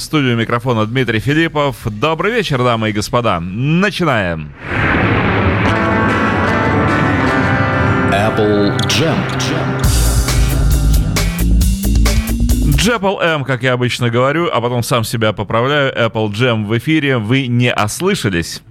В 0.00 0.02
студию 0.02 0.34
микрофона 0.34 0.86
Дмитрий 0.86 1.20
Филиппов. 1.20 1.76
Добрый 1.84 2.32
вечер, 2.32 2.64
дамы 2.64 2.88
и 2.88 2.92
господа. 2.92 3.38
Начинаем. 3.38 4.50
Apple 8.10 8.78
Jam. 8.86 9.14
Джепл 12.76 13.20
М, 13.20 13.44
как 13.44 13.62
я 13.62 13.74
обычно 13.74 14.08
говорю, 14.08 14.48
а 14.50 14.62
потом 14.62 14.82
сам 14.82 15.04
себя 15.04 15.34
поправляю. 15.34 15.94
Apple 15.94 16.30
Jam 16.30 16.64
в 16.64 16.78
эфире. 16.78 17.18
Вы 17.18 17.48
не 17.48 17.70
ослышались. 17.70 18.62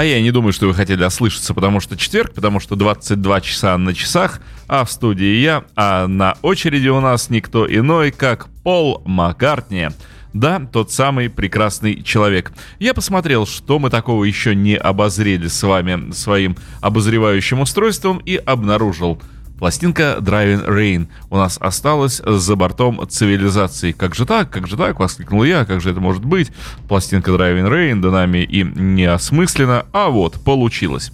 А 0.00 0.04
я 0.04 0.22
не 0.22 0.30
думаю, 0.30 0.54
что 0.54 0.66
вы 0.66 0.72
хотели 0.72 1.04
ослышаться, 1.04 1.52
потому 1.52 1.78
что 1.78 1.94
четверг, 1.94 2.32
потому 2.32 2.58
что 2.58 2.74
22 2.74 3.40
часа 3.42 3.76
на 3.76 3.92
часах, 3.92 4.40
а 4.66 4.86
в 4.86 4.90
студии 4.90 5.42
я, 5.42 5.64
а 5.76 6.06
на 6.06 6.38
очереди 6.40 6.88
у 6.88 7.00
нас 7.00 7.28
никто 7.28 7.70
иной, 7.70 8.10
как 8.10 8.48
Пол 8.62 9.02
Маккартни. 9.04 9.88
Да, 10.32 10.58
тот 10.72 10.90
самый 10.90 11.28
прекрасный 11.28 12.02
человек. 12.02 12.50
Я 12.78 12.94
посмотрел, 12.94 13.46
что 13.46 13.78
мы 13.78 13.90
такого 13.90 14.24
еще 14.24 14.54
не 14.54 14.74
обозрели 14.74 15.48
с 15.48 15.62
вами 15.62 16.12
своим 16.12 16.56
обозревающим 16.80 17.60
устройством 17.60 18.22
и 18.24 18.36
обнаружил– 18.36 19.20
Пластинка 19.60 20.16
Driving 20.20 20.66
Rain 20.66 21.08
у 21.28 21.36
нас 21.36 21.58
осталась 21.60 22.22
за 22.24 22.56
бортом 22.56 23.06
цивилизации. 23.06 23.92
Как 23.92 24.14
же 24.14 24.24
так? 24.24 24.48
Как 24.48 24.66
же 24.66 24.76
так? 24.78 24.98
Воскликнул 24.98 25.44
я. 25.44 25.66
Как 25.66 25.82
же 25.82 25.90
это 25.90 26.00
может 26.00 26.24
быть? 26.24 26.50
Пластинка 26.88 27.30
Driving 27.30 27.68
Rain 27.68 28.00
да 28.00 28.10
нами 28.10 28.38
и 28.38 28.64
не 28.64 29.04
осмысленно. 29.04 29.84
А 29.92 30.08
вот, 30.08 30.42
получилось. 30.42 31.12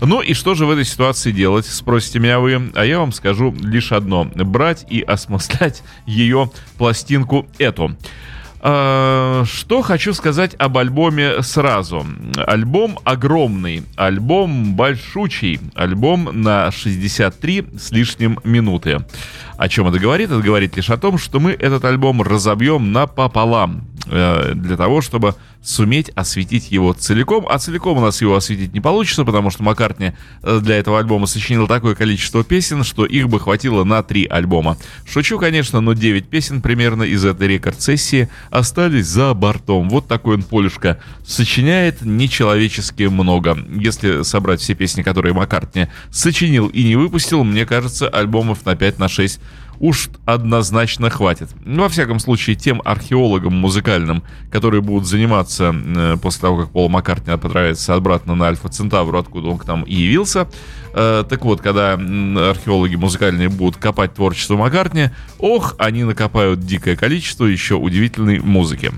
Ну 0.00 0.20
и 0.20 0.34
что 0.34 0.54
же 0.54 0.66
в 0.66 0.72
этой 0.72 0.84
ситуации 0.84 1.30
делать, 1.30 1.66
спросите 1.66 2.18
меня 2.18 2.40
вы. 2.40 2.72
А 2.74 2.84
я 2.84 2.98
вам 2.98 3.12
скажу 3.12 3.54
лишь 3.60 3.92
одно. 3.92 4.24
Брать 4.24 4.84
и 4.90 5.00
осмыслять 5.00 5.84
ее 6.06 6.50
пластинку 6.76 7.46
эту. 7.58 7.96
А, 8.66 9.44
что 9.44 9.82
хочу 9.82 10.14
сказать 10.14 10.54
об 10.56 10.78
альбоме 10.78 11.42
сразу. 11.42 12.06
Альбом 12.34 12.98
огромный, 13.04 13.82
альбом 13.94 14.74
большучий, 14.74 15.60
альбом 15.74 16.30
на 16.32 16.70
63 16.70 17.66
с 17.78 17.90
лишним 17.90 18.40
минуты. 18.42 19.04
О 19.58 19.68
чем 19.68 19.88
это 19.88 19.98
говорит? 19.98 20.30
Это 20.30 20.40
говорит 20.40 20.76
лишь 20.76 20.88
о 20.88 20.96
том, 20.96 21.18
что 21.18 21.40
мы 21.40 21.50
этот 21.52 21.84
альбом 21.84 22.22
разобьем 22.22 22.90
напополам 22.90 23.84
для 24.06 24.76
того, 24.76 25.00
чтобы 25.00 25.34
суметь 25.64 26.10
осветить 26.14 26.70
его 26.70 26.92
целиком. 26.92 27.46
А 27.48 27.58
целиком 27.58 27.98
у 27.98 28.00
нас 28.00 28.20
его 28.20 28.36
осветить 28.36 28.74
не 28.74 28.80
получится, 28.80 29.24
потому 29.24 29.50
что 29.50 29.62
Маккартни 29.62 30.12
э, 30.42 30.60
для 30.62 30.76
этого 30.76 30.98
альбома 30.98 31.26
сочинил 31.26 31.66
такое 31.66 31.94
количество 31.94 32.44
песен, 32.44 32.84
что 32.84 33.06
их 33.06 33.28
бы 33.28 33.40
хватило 33.40 33.82
на 33.84 34.02
три 34.02 34.26
альбома. 34.26 34.76
Шучу, 35.08 35.38
конечно, 35.38 35.80
но 35.80 35.94
9 35.94 36.28
песен 36.28 36.60
примерно 36.60 37.02
из 37.02 37.24
этой 37.24 37.48
рекорд-сессии 37.48 38.28
остались 38.50 39.06
за 39.06 39.32
бортом. 39.32 39.88
Вот 39.88 40.06
такой 40.06 40.36
он 40.36 40.42
полюшка. 40.42 41.00
Сочиняет 41.26 42.02
нечеловечески 42.02 43.04
много. 43.04 43.56
Если 43.70 44.22
собрать 44.22 44.60
все 44.60 44.74
песни, 44.74 45.02
которые 45.02 45.32
Маккартни 45.32 45.88
сочинил 46.10 46.66
и 46.68 46.84
не 46.84 46.96
выпустил, 46.96 47.42
мне 47.42 47.64
кажется, 47.64 48.08
альбомов 48.08 48.66
на 48.66 48.76
5 48.76 48.98
на 48.98 49.08
6 49.08 49.40
уж 49.80 50.10
однозначно 50.24 51.10
хватит. 51.10 51.50
Ну, 51.64 51.82
во 51.82 51.88
всяком 51.88 52.18
случае, 52.18 52.56
тем 52.56 52.80
археологам 52.84 53.54
музыкальным, 53.54 54.22
которые 54.50 54.80
будут 54.80 55.06
заниматься 55.06 55.74
э, 55.74 56.16
после 56.20 56.40
того, 56.42 56.58
как 56.58 56.70
Пол 56.70 56.88
Маккартни 56.88 57.32
отправится 57.32 57.94
обратно 57.94 58.34
на 58.34 58.46
Альфа 58.46 58.68
Центавру, 58.68 59.18
откуда 59.18 59.48
он 59.48 59.58
к 59.58 59.66
нам 59.66 59.82
и 59.82 59.94
явился. 59.94 60.48
Э, 60.92 61.24
так 61.28 61.44
вот, 61.44 61.60
когда 61.60 61.94
археологи 61.94 62.96
музыкальные 62.96 63.48
будут 63.48 63.76
копать 63.76 64.14
творчество 64.14 64.56
Маккартни, 64.56 65.10
ох, 65.38 65.74
они 65.78 66.04
накопают 66.04 66.60
дикое 66.60 66.96
количество 66.96 67.44
еще 67.44 67.74
удивительной 67.74 68.38
музыки. 68.38 68.92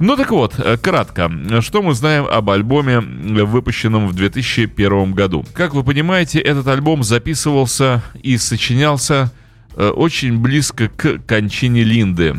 Ну 0.00 0.16
так 0.16 0.30
вот, 0.30 0.54
э, 0.58 0.76
кратко, 0.78 1.30
что 1.60 1.82
мы 1.82 1.94
знаем 1.94 2.26
об 2.26 2.50
альбоме, 2.50 3.00
выпущенном 3.00 4.08
в 4.08 4.14
2001 4.14 5.12
году? 5.12 5.44
Как 5.52 5.74
вы 5.74 5.84
понимаете, 5.84 6.40
этот 6.40 6.66
альбом 6.68 7.02
записывался 7.02 8.02
и 8.22 8.38
сочинялся 8.38 9.16
Э, 9.16 9.45
очень 9.76 10.38
близко 10.38 10.88
к 10.88 11.18
кончине 11.26 11.84
Линды. 11.84 12.34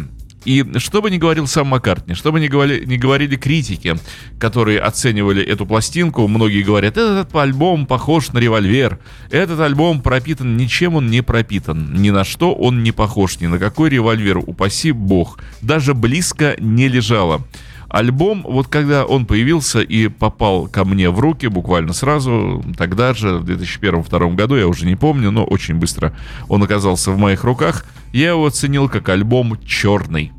И 0.47 0.65
что 0.77 1.01
бы 1.01 1.11
ни 1.11 1.17
говорил 1.17 1.45
сам 1.45 1.67
Маккартни, 1.67 2.13
что 2.13 2.31
бы 2.31 2.39
ни 2.39 2.47
говорили, 2.47 2.85
ни 2.85 2.95
говорили 2.95 3.35
критики, 3.35 3.97
которые 4.39 4.79
оценивали 4.79 5.43
эту 5.43 5.65
пластинку, 5.65 6.25
многие 6.29 6.61
говорят, 6.61 6.95
этот 6.95 7.35
альбом 7.35 7.85
похож 7.85 8.29
на 8.31 8.37
револьвер, 8.37 8.97
этот 9.29 9.59
альбом 9.59 10.01
пропитан, 10.01 10.55
ничем 10.55 10.95
он 10.95 11.09
не 11.09 11.21
пропитан, 11.21 11.93
ни 11.93 12.11
на 12.11 12.23
что 12.23 12.53
он 12.53 12.81
не 12.81 12.93
похож, 12.93 13.41
ни 13.41 13.47
на 13.47 13.59
какой 13.59 13.89
револьвер, 13.89 14.37
упаси 14.37 14.93
бог, 14.93 15.37
даже 15.61 15.93
близко 15.93 16.55
не 16.59 16.87
лежало. 16.87 17.45
Альбом, 17.89 18.43
вот 18.43 18.67
когда 18.67 19.05
он 19.05 19.25
появился 19.25 19.79
и 19.81 20.09
попал 20.09 20.67
ко 20.67 20.83
мне 20.83 21.09
в 21.09 21.19
руки 21.19 21.47
буквально 21.47 21.93
сразу, 21.93 22.63
тогда 22.77 23.13
же, 23.13 23.37
в 23.37 23.45
2001-2002 23.45 24.35
году, 24.35 24.55
я 24.55 24.67
уже 24.67 24.85
не 24.85 24.95
помню, 24.95 25.31
но 25.31 25.45
очень 25.45 25.75
быстро 25.75 26.13
он 26.49 26.61
оказался 26.63 27.11
в 27.11 27.17
моих 27.17 27.43
руках, 27.45 27.85
я 28.11 28.29
его 28.29 28.45
оценил 28.45 28.89
как 28.89 29.07
альбом 29.09 29.57
черный. 29.65 30.33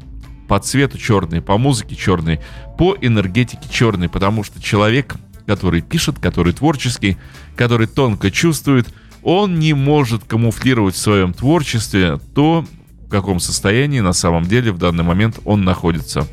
По 0.47 0.59
цвету 0.59 0.98
черный, 0.98 1.41
по 1.41 1.59
музыке 1.59 1.94
черный, 1.97 2.41
по 2.76 2.97
энергетике 3.00 3.69
черный, 3.70 4.09
потому 4.09 4.44
что 4.44 4.62
человек, 4.62 5.16
который 5.47 5.80
пишет, 5.80 6.19
который 6.19 6.53
творческий, 6.53 7.16
который 7.56 7.86
тонко 7.86 8.30
чувствует, 8.30 8.88
он 9.22 9.59
не 9.59 9.72
может 9.72 10.25
камуфлировать 10.25 10.94
в 10.94 10.98
своем 10.98 11.32
творчестве 11.32 12.19
то, 12.34 12.65
в 13.06 13.10
каком 13.10 13.41
состоянии 13.41 14.00
на 14.00 14.12
самом 14.12 14.44
деле 14.44 14.70
в 14.70 14.78
данный 14.78 15.04
момент 15.04 15.38
он 15.44 15.65
находится. 15.65 16.26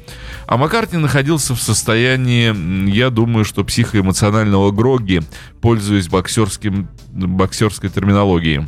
А 0.48 0.58
Маккартни 0.58 1.00
находился 1.00 1.56
в 1.56 1.62
состоянии, 1.62 2.90
я 2.90 3.10
думаю, 3.10 3.46
что 3.46 3.64
психоэмоционального 3.64 4.72
гроги, 4.72 5.22
пользуясь 5.62 6.08
боксерским, 6.08 6.88
боксерской 7.12 7.90
терминологией. 7.90 8.66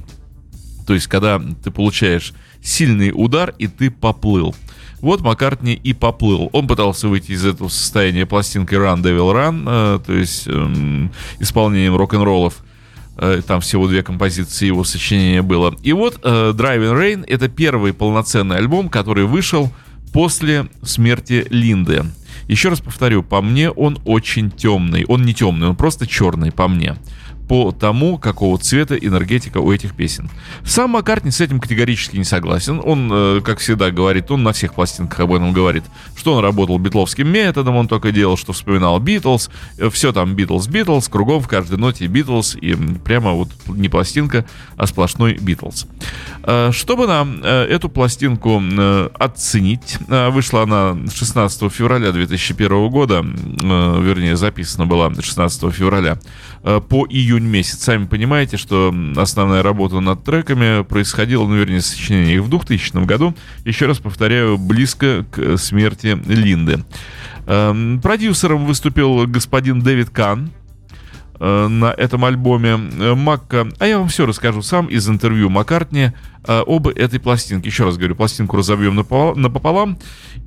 То 0.87 0.93
есть, 0.93 1.07
когда 1.07 1.41
ты 1.63 1.69
получаешь 1.69 2.33
сильный 2.61 3.11
удар, 3.13 3.53
и 3.59 3.67
ты 3.67 3.91
поплыл. 3.91 4.55
Вот 5.01 5.21
Маккартни 5.21 5.73
и 5.75 5.93
поплыл. 5.93 6.49
Он 6.53 6.67
пытался 6.67 7.07
выйти 7.07 7.31
из 7.31 7.45
этого 7.45 7.67
состояния 7.67 8.25
пластинкой 8.25 8.79
Run 8.79 9.03
Devil 9.03 9.31
Run, 9.33 9.63
э, 9.67 9.99
то 10.03 10.13
есть 10.13 10.47
э, 10.47 11.09
исполнением 11.39 11.95
рок-н-роллов. 11.95 12.63
Э, 13.17 13.41
там 13.45 13.61
всего 13.61 13.87
две 13.87 14.01
композиции 14.01 14.65
его 14.65 14.83
сочинения 14.83 15.43
было. 15.43 15.75
И 15.83 15.93
вот 15.93 16.19
э, 16.23 16.51
Driving 16.55 16.93
Rain— 16.93 17.25
это 17.27 17.47
первый 17.47 17.93
полноценный 17.93 18.57
альбом, 18.57 18.89
который 18.89 19.25
вышел 19.25 19.71
после 20.13 20.67
смерти 20.83 21.45
Линды. 21.49 22.05
Еще 22.47 22.69
раз 22.69 22.79
повторю, 22.79 23.23
по 23.23 23.41
мне 23.41 23.69
он 23.69 23.99
очень 24.05 24.51
темный. 24.51 25.05
Он 25.05 25.23
не 25.23 25.33
темный, 25.33 25.69
он 25.69 25.75
просто 25.75 26.07
черный 26.07 26.51
по 26.51 26.67
мне 26.67 26.95
по 27.47 27.71
тому, 27.71 28.17
какого 28.17 28.57
цвета 28.57 28.95
энергетика 28.95 29.59
у 29.59 29.71
этих 29.71 29.95
песен. 29.95 30.29
Сам 30.65 30.91
Маккартни 30.91 31.31
с 31.31 31.39
этим 31.39 31.59
категорически 31.59 32.17
не 32.17 32.23
согласен. 32.23 32.81
Он, 32.83 33.09
э, 33.11 33.41
как 33.41 33.59
всегда, 33.59 33.89
говорит, 33.89 34.29
он 34.31 34.43
на 34.43 34.51
всех 34.51 34.73
пластинках 34.73 35.21
об 35.21 35.33
этом 35.33 35.53
говорит, 35.53 35.83
что 36.15 36.33
он 36.33 36.43
работал 36.43 36.77
битловским 36.77 37.27
методом, 37.27 37.75
он 37.75 37.87
только 37.87 38.11
делал, 38.11 38.37
что 38.37 38.53
вспоминал 38.53 38.99
Битлз, 38.99 39.49
э, 39.77 39.89
все 39.89 40.11
там 40.11 40.35
Битлз, 40.35 40.67
Битлз, 40.67 41.07
кругом 41.07 41.41
в 41.41 41.47
каждой 41.47 41.77
ноте 41.77 42.07
Битлз, 42.07 42.55
и 42.55 42.75
прямо 42.75 43.31
вот 43.31 43.49
не 43.67 43.87
пластинка, 43.87 44.45
а 44.75 44.85
сплошной 44.85 45.37
Битлз. 45.39 45.87
Э, 46.43 46.71
чтобы 46.73 47.07
нам 47.07 47.41
эту 47.43 47.89
пластинку 47.89 48.61
оценить, 49.19 49.97
вышла 50.07 50.63
она 50.63 50.97
16 51.13 51.71
февраля 51.71 52.11
2001 52.11 52.89
года, 52.89 53.21
вернее, 53.21 54.35
записана 54.35 54.85
была 54.85 55.13
16 55.13 55.73
февраля 55.73 56.17
по 56.63 57.05
июнь 57.09 57.45
месяц. 57.45 57.83
Сами 57.83 58.05
понимаете, 58.05 58.57
что 58.57 58.93
основная 59.15 59.63
работа 59.63 59.99
над 59.99 60.23
треками 60.23 60.83
происходила, 60.83 61.45
ну, 61.47 61.55
вернее, 61.55 61.81
сочинение 61.81 62.35
их 62.35 62.43
в 62.43 62.49
2000 62.49 63.05
году. 63.05 63.35
Еще 63.65 63.85
раз 63.85 63.99
повторяю, 63.99 64.57
близко 64.57 65.25
к 65.31 65.57
смерти 65.57 66.17
Линды. 66.27 66.83
Эм, 67.49 68.01
продюсером 68.01 68.65
выступил 68.65 69.25
господин 69.25 69.81
Дэвид 69.81 70.09
Кан, 70.09 70.49
э, 70.49 70.56
на 71.39 71.91
этом 71.91 72.25
альбоме 72.25 72.79
э, 72.99 73.13
Макка. 73.15 73.67
А 73.79 73.87
я 73.87 73.99
вам 73.99 74.07
все 74.07 74.25
расскажу 74.25 74.61
сам 74.61 74.87
из 74.87 75.07
интервью 75.07 75.49
Маккартни 75.49 76.11
э, 76.47 76.63
об 76.65 76.87
этой 76.87 77.19
пластинке. 77.19 77.69
Еще 77.69 77.85
раз 77.85 77.97
говорю, 77.97 78.15
пластинку 78.15 78.57
разобьем 78.57 78.95
напополам. 78.95 79.97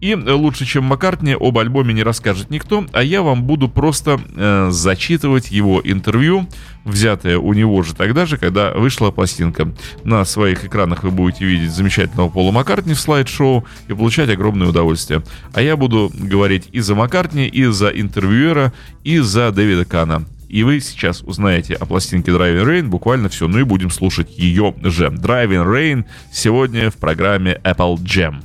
И 0.01 0.15
лучше, 0.15 0.65
чем 0.65 0.85
Маккартни, 0.85 1.37
об 1.39 1.59
альбоме 1.59 1.93
не 1.93 2.03
расскажет 2.03 2.51
никто, 2.51 2.87
а 2.93 3.03
я 3.03 3.23
вам 3.23 3.45
буду 3.45 3.69
просто 3.69 4.21
э, 4.35 4.69
зачитывать 4.71 5.51
его 5.51 5.81
интервью, 5.85 6.49
взятое 6.85 7.39
у 7.39 7.53
него 7.53 7.83
же 7.83 7.95
тогда 7.95 8.25
же, 8.25 8.39
когда 8.39 8.73
вышла 8.73 9.11
пластинка. 9.11 9.73
На 10.05 10.25
своих 10.25 10.65
экранах 10.65 11.03
вы 11.03 11.11
будете 11.11 11.45
видеть 11.45 11.71
замечательного 11.71 12.31
Пола 12.31 12.51
Маккартни 12.51 12.95
в 12.95 13.01
слайд-шоу 13.01 13.65
и 13.89 13.93
получать 13.93 14.31
огромное 14.31 14.69
удовольствие. 14.69 15.23
А 15.53 15.61
я 15.61 15.77
буду 15.77 16.11
говорить 16.15 16.69
и 16.73 16.81
за 16.81 16.95
Маккартни, 16.95 17.47
и 17.47 17.67
за 17.67 17.89
интервьюера, 17.89 18.73
и 19.05 19.19
за 19.19 19.53
Дэвида 19.53 19.85
Кана. 19.85 20.25
И 20.51 20.65
вы 20.65 20.81
сейчас 20.81 21.23
узнаете 21.23 21.75
о 21.75 21.87
пластинке 21.87 22.33
Driving 22.33 22.65
Rain 22.65 22.89
буквально 22.89 23.29
все, 23.29 23.47
ну 23.47 23.61
и 23.61 23.63
будем 23.63 23.89
слушать 23.89 24.37
ее 24.37 24.75
же. 24.83 25.07
Driving 25.07 25.65
Rain 25.65 26.05
сегодня 26.33 26.91
в 26.91 26.97
программе 26.97 27.61
Apple 27.63 27.99
Jam. 27.99 28.43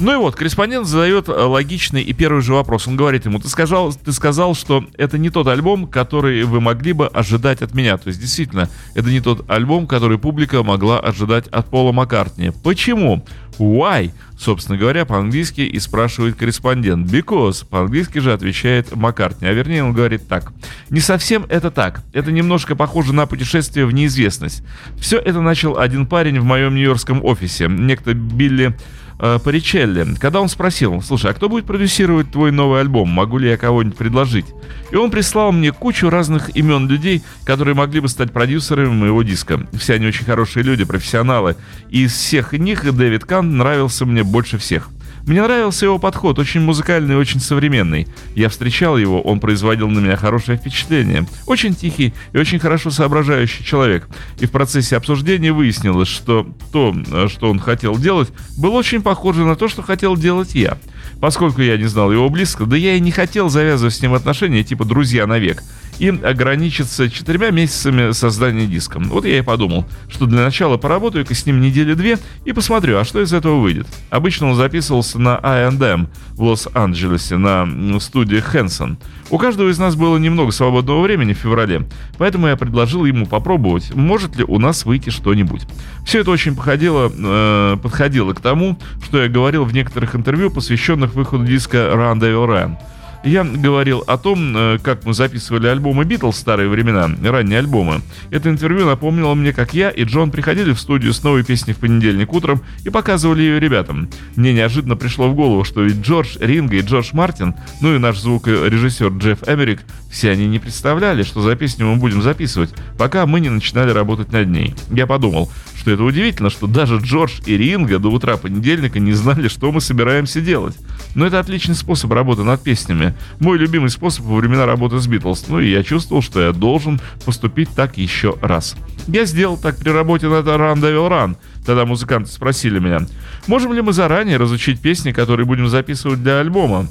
Ну 0.00 0.14
и 0.14 0.16
вот, 0.16 0.34
корреспондент 0.34 0.86
задает 0.86 1.28
э, 1.28 1.32
логичный 1.32 2.02
и 2.02 2.14
первый 2.14 2.40
же 2.40 2.54
вопрос. 2.54 2.88
Он 2.88 2.96
говорит 2.96 3.26
ему, 3.26 3.38
ты 3.38 3.48
сказал, 3.48 3.92
ты 3.92 4.12
сказал, 4.12 4.54
что 4.54 4.84
это 4.96 5.18
не 5.18 5.28
тот 5.28 5.46
альбом, 5.46 5.86
который 5.86 6.42
вы 6.44 6.60
могли 6.62 6.94
бы 6.94 7.06
ожидать 7.06 7.60
от 7.60 7.74
меня. 7.74 7.98
То 7.98 8.08
есть, 8.08 8.18
действительно, 8.18 8.70
это 8.94 9.10
не 9.10 9.20
тот 9.20 9.48
альбом, 9.50 9.86
который 9.86 10.18
публика 10.18 10.62
могла 10.62 10.98
ожидать 11.00 11.48
от 11.48 11.66
Пола 11.68 11.92
Маккартни. 11.92 12.50
Почему? 12.64 13.22
Why? 13.58 14.12
Собственно 14.38 14.78
говоря, 14.78 15.04
по-английски 15.04 15.60
и 15.60 15.78
спрашивает 15.78 16.36
корреспондент. 16.36 17.10
Because. 17.10 17.66
По-английски 17.68 18.20
же 18.20 18.32
отвечает 18.32 18.96
Маккартни. 18.96 19.48
А 19.48 19.52
вернее, 19.52 19.84
он 19.84 19.92
говорит 19.92 20.26
так. 20.26 20.54
Не 20.88 21.00
совсем 21.00 21.44
это 21.50 21.70
так. 21.70 22.02
Это 22.14 22.32
немножко 22.32 22.74
похоже 22.74 23.12
на 23.12 23.26
путешествие 23.26 23.84
в 23.84 23.92
неизвестность. 23.92 24.62
Все 24.98 25.18
это 25.18 25.42
начал 25.42 25.78
один 25.78 26.06
парень 26.06 26.40
в 26.40 26.44
моем 26.44 26.74
нью-йоркском 26.74 27.22
офисе. 27.22 27.68
Некто 27.68 28.14
Билли 28.14 28.74
э, 29.20 29.38
Паричелли, 29.42 30.14
когда 30.18 30.40
он 30.40 30.48
спросил, 30.48 31.00
слушай, 31.02 31.30
а 31.30 31.34
кто 31.34 31.48
будет 31.48 31.66
продюсировать 31.66 32.30
твой 32.30 32.50
новый 32.50 32.80
альбом, 32.80 33.08
могу 33.08 33.38
ли 33.38 33.48
я 33.48 33.56
кого-нибудь 33.56 33.96
предложить? 33.96 34.46
И 34.90 34.96
он 34.96 35.10
прислал 35.10 35.52
мне 35.52 35.72
кучу 35.72 36.10
разных 36.10 36.56
имен 36.56 36.88
людей, 36.88 37.22
которые 37.44 37.74
могли 37.74 38.00
бы 38.00 38.08
стать 38.08 38.32
продюсерами 38.32 38.92
моего 38.92 39.22
диска. 39.22 39.66
Все 39.72 39.94
они 39.94 40.06
очень 40.06 40.24
хорошие 40.24 40.64
люди, 40.64 40.84
профессионалы. 40.84 41.56
И 41.90 42.04
из 42.04 42.12
всех 42.12 42.52
них 42.52 42.90
Дэвид 42.92 43.24
Кан 43.24 43.56
нравился 43.56 44.04
мне 44.04 44.24
больше 44.24 44.58
всех. 44.58 44.88
Мне 45.26 45.42
нравился 45.42 45.86
его 45.86 45.98
подход, 45.98 46.38
очень 46.38 46.60
музыкальный 46.60 47.16
очень 47.16 47.40
современный. 47.40 48.06
Я 48.34 48.48
встречал 48.48 48.96
его, 48.96 49.20
он 49.20 49.40
производил 49.40 49.88
на 49.88 49.98
меня 49.98 50.16
хорошее 50.16 50.58
впечатление. 50.58 51.26
Очень 51.46 51.74
тихий 51.74 52.14
и 52.32 52.38
очень 52.38 52.58
хорошо 52.58 52.90
соображающий 52.90 53.64
человек. 53.64 54.08
И 54.38 54.46
в 54.46 54.50
процессе 54.50 54.96
обсуждения 54.96 55.52
выяснилось, 55.52 56.08
что 56.08 56.46
то, 56.72 56.94
что 57.28 57.50
он 57.50 57.58
хотел 57.58 57.96
делать, 57.96 58.28
было 58.56 58.72
очень 58.72 59.02
похоже 59.02 59.44
на 59.44 59.56
то, 59.56 59.68
что 59.68 59.82
хотел 59.82 60.16
делать 60.16 60.54
я. 60.54 60.78
Поскольку 61.20 61.60
я 61.60 61.76
не 61.76 61.86
знал 61.86 62.10
его 62.10 62.28
близко, 62.28 62.64
да 62.64 62.76
я 62.76 62.94
и 62.94 63.00
не 63.00 63.10
хотел 63.10 63.50
завязывать 63.50 63.94
с 63.94 64.02
ним 64.02 64.14
отношения 64.14 64.64
типа 64.64 64.84
друзья 64.84 65.26
навек 65.26 65.62
и 66.00 66.08
ограничиться 66.08 67.10
четырьмя 67.10 67.50
месяцами 67.50 68.12
создания 68.12 68.66
диска. 68.66 68.98
Вот 68.98 69.26
я 69.26 69.38
и 69.38 69.42
подумал, 69.42 69.84
что 70.08 70.24
для 70.24 70.42
начала 70.42 70.78
поработаю-ка 70.78 71.34
с 71.34 71.44
ним 71.44 71.60
недели 71.60 71.92
две 71.92 72.18
и 72.46 72.52
посмотрю, 72.52 72.96
а 72.96 73.04
что 73.04 73.20
из 73.20 73.34
этого 73.34 73.60
выйдет. 73.60 73.86
Обычно 74.08 74.48
он 74.48 74.56
записывался 74.56 75.18
на 75.18 75.38
I&M 75.42 76.08
в 76.32 76.42
Лос-Анджелесе 76.42 77.36
на 77.36 78.00
студии 78.00 78.38
Хэнсон. 78.38 78.96
У 79.28 79.36
каждого 79.36 79.68
из 79.68 79.78
нас 79.78 79.94
было 79.94 80.16
немного 80.16 80.52
свободного 80.52 81.02
времени 81.02 81.34
в 81.34 81.38
феврале, 81.38 81.86
поэтому 82.16 82.48
я 82.48 82.56
предложил 82.56 83.04
ему 83.04 83.26
попробовать, 83.26 83.94
может 83.94 84.36
ли 84.36 84.44
у 84.44 84.58
нас 84.58 84.86
выйти 84.86 85.10
что-нибудь. 85.10 85.66
Все 86.06 86.20
это 86.20 86.30
очень 86.30 86.56
походило, 86.56 87.12
э, 87.14 87.76
подходило 87.76 88.32
к 88.32 88.40
тому, 88.40 88.78
что 89.04 89.22
я 89.22 89.28
говорил 89.28 89.64
в 89.64 89.74
некоторых 89.74 90.16
интервью, 90.16 90.50
посвященных 90.50 91.14
выходу 91.14 91.44
диска 91.44 91.76
Run 91.76 92.18
Devil 92.18 92.48
Run 92.48 92.76
я 93.24 93.44
говорил 93.44 94.02
о 94.06 94.16
том, 94.16 94.56
э, 94.56 94.78
как 94.82 95.04
мы 95.04 95.14
записывали 95.14 95.66
альбомы 95.66 96.04
Битлз 96.04 96.36
в 96.36 96.38
старые 96.38 96.68
времена, 96.68 97.10
ранние 97.22 97.58
альбомы. 97.58 98.00
Это 98.30 98.48
интервью 98.48 98.86
напомнило 98.86 99.34
мне, 99.34 99.52
как 99.52 99.74
я 99.74 99.90
и 99.90 100.04
Джон 100.04 100.30
приходили 100.30 100.72
в 100.72 100.80
студию 100.80 101.12
с 101.12 101.22
новой 101.22 101.44
песней 101.44 101.74
в 101.74 101.78
понедельник 101.78 102.32
утром 102.32 102.62
и 102.84 102.90
показывали 102.90 103.42
ее 103.42 103.60
ребятам. 103.60 104.08
Мне 104.36 104.52
неожиданно 104.52 104.96
пришло 104.96 105.28
в 105.28 105.34
голову, 105.34 105.64
что 105.64 105.82
ведь 105.82 106.00
Джордж 106.00 106.36
Ринга 106.40 106.76
и 106.76 106.82
Джордж 106.82 107.10
Мартин, 107.12 107.54
ну 107.80 107.94
и 107.94 107.98
наш 107.98 108.18
звукорежиссер 108.18 109.08
Джефф 109.08 109.48
Эмерик, 109.48 109.80
все 110.10 110.30
они 110.30 110.46
не 110.46 110.58
представляли, 110.58 111.22
что 111.22 111.40
за 111.40 111.54
песню 111.56 111.86
мы 111.86 111.96
будем 111.96 112.22
записывать, 112.22 112.70
пока 112.98 113.26
мы 113.26 113.40
не 113.40 113.48
начинали 113.48 113.90
работать 113.90 114.32
над 114.32 114.48
ней. 114.48 114.74
Я 114.90 115.06
подумал, 115.06 115.50
что 115.80 115.92
это 115.92 116.04
удивительно, 116.04 116.50
что 116.50 116.66
даже 116.66 116.98
Джордж 116.98 117.40
и 117.46 117.56
Ринга 117.56 117.98
до 117.98 118.10
утра 118.10 118.36
понедельника 118.36 118.98
не 119.00 119.14
знали, 119.14 119.48
что 119.48 119.72
мы 119.72 119.80
собираемся 119.80 120.42
делать. 120.42 120.76
Но 121.14 121.26
это 121.26 121.40
отличный 121.40 121.74
способ 121.74 122.12
работы 122.12 122.44
над 122.44 122.62
песнями. 122.62 123.14
Мой 123.38 123.56
любимый 123.56 123.88
способ 123.88 124.26
во 124.26 124.36
времена 124.36 124.66
работы 124.66 124.98
с 124.98 125.06
Битлз. 125.06 125.46
Ну 125.48 125.58
и 125.58 125.70
я 125.70 125.82
чувствовал, 125.82 126.20
что 126.20 126.42
я 126.42 126.52
должен 126.52 127.00
поступить 127.24 127.70
так 127.70 127.96
еще 127.96 128.36
раз. 128.42 128.76
Я 129.06 129.24
сделал 129.24 129.56
так 129.56 129.78
при 129.78 129.88
работе 129.88 130.28
над 130.28 130.46
Run 130.46 130.80
Devil 130.80 131.08
Run. 131.08 131.36
Тогда 131.64 131.86
музыканты 131.86 132.30
спросили 132.30 132.78
меня, 132.78 133.06
можем 133.46 133.72
ли 133.72 133.80
мы 133.80 133.94
заранее 133.94 134.36
разучить 134.36 134.80
песни, 134.80 135.12
которые 135.12 135.46
будем 135.46 135.68
записывать 135.68 136.22
для 136.22 136.40
альбома 136.40 136.88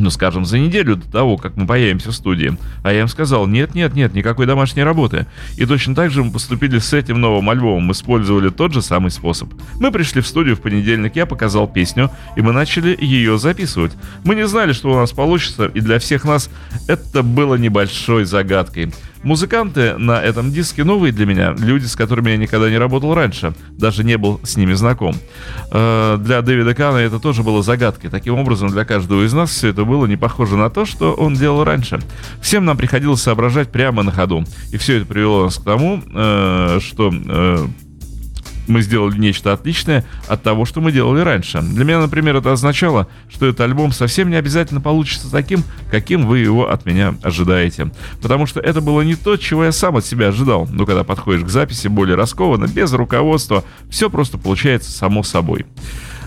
ну, 0.00 0.10
скажем, 0.10 0.44
за 0.44 0.58
неделю 0.58 0.96
до 0.96 1.10
того, 1.10 1.36
как 1.36 1.56
мы 1.56 1.66
появимся 1.66 2.10
в 2.10 2.14
студии. 2.14 2.56
А 2.82 2.92
я 2.92 3.02
им 3.02 3.08
сказал, 3.08 3.46
нет, 3.46 3.74
нет, 3.74 3.94
нет, 3.94 4.14
никакой 4.14 4.46
домашней 4.46 4.82
работы. 4.82 5.26
И 5.56 5.66
точно 5.66 5.94
так 5.94 6.10
же 6.10 6.24
мы 6.24 6.32
поступили 6.32 6.78
с 6.78 6.92
этим 6.92 7.20
новым 7.20 7.48
альбомом, 7.50 7.92
использовали 7.92 8.50
тот 8.50 8.72
же 8.72 8.82
самый 8.82 9.10
способ. 9.10 9.52
Мы 9.78 9.92
пришли 9.92 10.20
в 10.20 10.26
студию 10.26 10.56
в 10.56 10.60
понедельник, 10.60 11.16
я 11.16 11.26
показал 11.26 11.68
песню, 11.68 12.10
и 12.36 12.42
мы 12.42 12.52
начали 12.52 12.96
ее 13.00 13.38
записывать. 13.38 13.92
Мы 14.24 14.34
не 14.34 14.46
знали, 14.46 14.72
что 14.72 14.90
у 14.90 14.96
нас 14.96 15.12
получится, 15.12 15.66
и 15.66 15.80
для 15.80 15.98
всех 15.98 16.24
нас 16.24 16.50
это 16.88 17.22
было 17.22 17.54
небольшой 17.56 18.24
загадкой. 18.24 18.92
Музыканты 19.22 19.98
на 19.98 20.22
этом 20.22 20.50
диске 20.50 20.82
новые 20.82 21.12
для 21.12 21.26
меня, 21.26 21.54
люди, 21.58 21.84
с 21.84 21.94
которыми 21.94 22.30
я 22.30 22.36
никогда 22.38 22.70
не 22.70 22.78
работал 22.78 23.14
раньше, 23.14 23.52
даже 23.72 24.02
не 24.02 24.16
был 24.16 24.40
с 24.44 24.56
ними 24.56 24.72
знаком. 24.72 25.14
Э, 25.70 26.16
для 26.18 26.40
Дэвида 26.40 26.74
Кана 26.74 26.96
это 26.96 27.18
тоже 27.18 27.42
было 27.42 27.62
загадкой. 27.62 28.08
Таким 28.08 28.38
образом, 28.38 28.70
для 28.70 28.86
каждого 28.86 29.22
из 29.24 29.34
нас 29.34 29.50
все 29.50 29.68
это 29.68 29.84
было 29.84 30.06
не 30.06 30.16
похоже 30.16 30.56
на 30.56 30.70
то, 30.70 30.86
что 30.86 31.12
он 31.12 31.34
делал 31.34 31.64
раньше. 31.64 32.00
Всем 32.40 32.64
нам 32.64 32.78
приходилось 32.78 33.20
соображать 33.20 33.70
прямо 33.70 34.02
на 34.02 34.10
ходу. 34.10 34.44
И 34.72 34.78
все 34.78 34.96
это 34.96 35.06
привело 35.06 35.44
нас 35.44 35.58
к 35.58 35.64
тому, 35.64 36.02
э, 36.14 36.78
что 36.80 37.12
э, 37.12 37.66
мы 38.66 38.82
сделали 38.82 39.18
нечто 39.18 39.52
отличное 39.52 40.04
от 40.28 40.42
того, 40.42 40.64
что 40.64 40.80
мы 40.80 40.92
делали 40.92 41.20
раньше. 41.20 41.60
Для 41.60 41.84
меня, 41.84 42.00
например, 42.00 42.36
это 42.36 42.52
означало, 42.52 43.08
что 43.28 43.46
этот 43.46 43.60
альбом 43.60 43.92
совсем 43.92 44.30
не 44.30 44.36
обязательно 44.36 44.80
получится 44.80 45.30
таким, 45.30 45.64
каким 45.90 46.26
вы 46.26 46.38
его 46.38 46.70
от 46.70 46.86
меня 46.86 47.14
ожидаете. 47.22 47.90
Потому 48.22 48.46
что 48.46 48.60
это 48.60 48.80
было 48.80 49.02
не 49.02 49.14
то, 49.14 49.36
чего 49.36 49.64
я 49.64 49.72
сам 49.72 49.96
от 49.96 50.06
себя 50.06 50.28
ожидал. 50.28 50.68
Но 50.70 50.86
когда 50.86 51.04
подходишь 51.04 51.44
к 51.44 51.48
записи 51.48 51.88
более 51.88 52.16
раскованно, 52.16 52.66
без 52.66 52.92
руководства, 52.92 53.64
все 53.88 54.10
просто 54.10 54.38
получается 54.38 54.90
само 54.90 55.22
собой. 55.22 55.66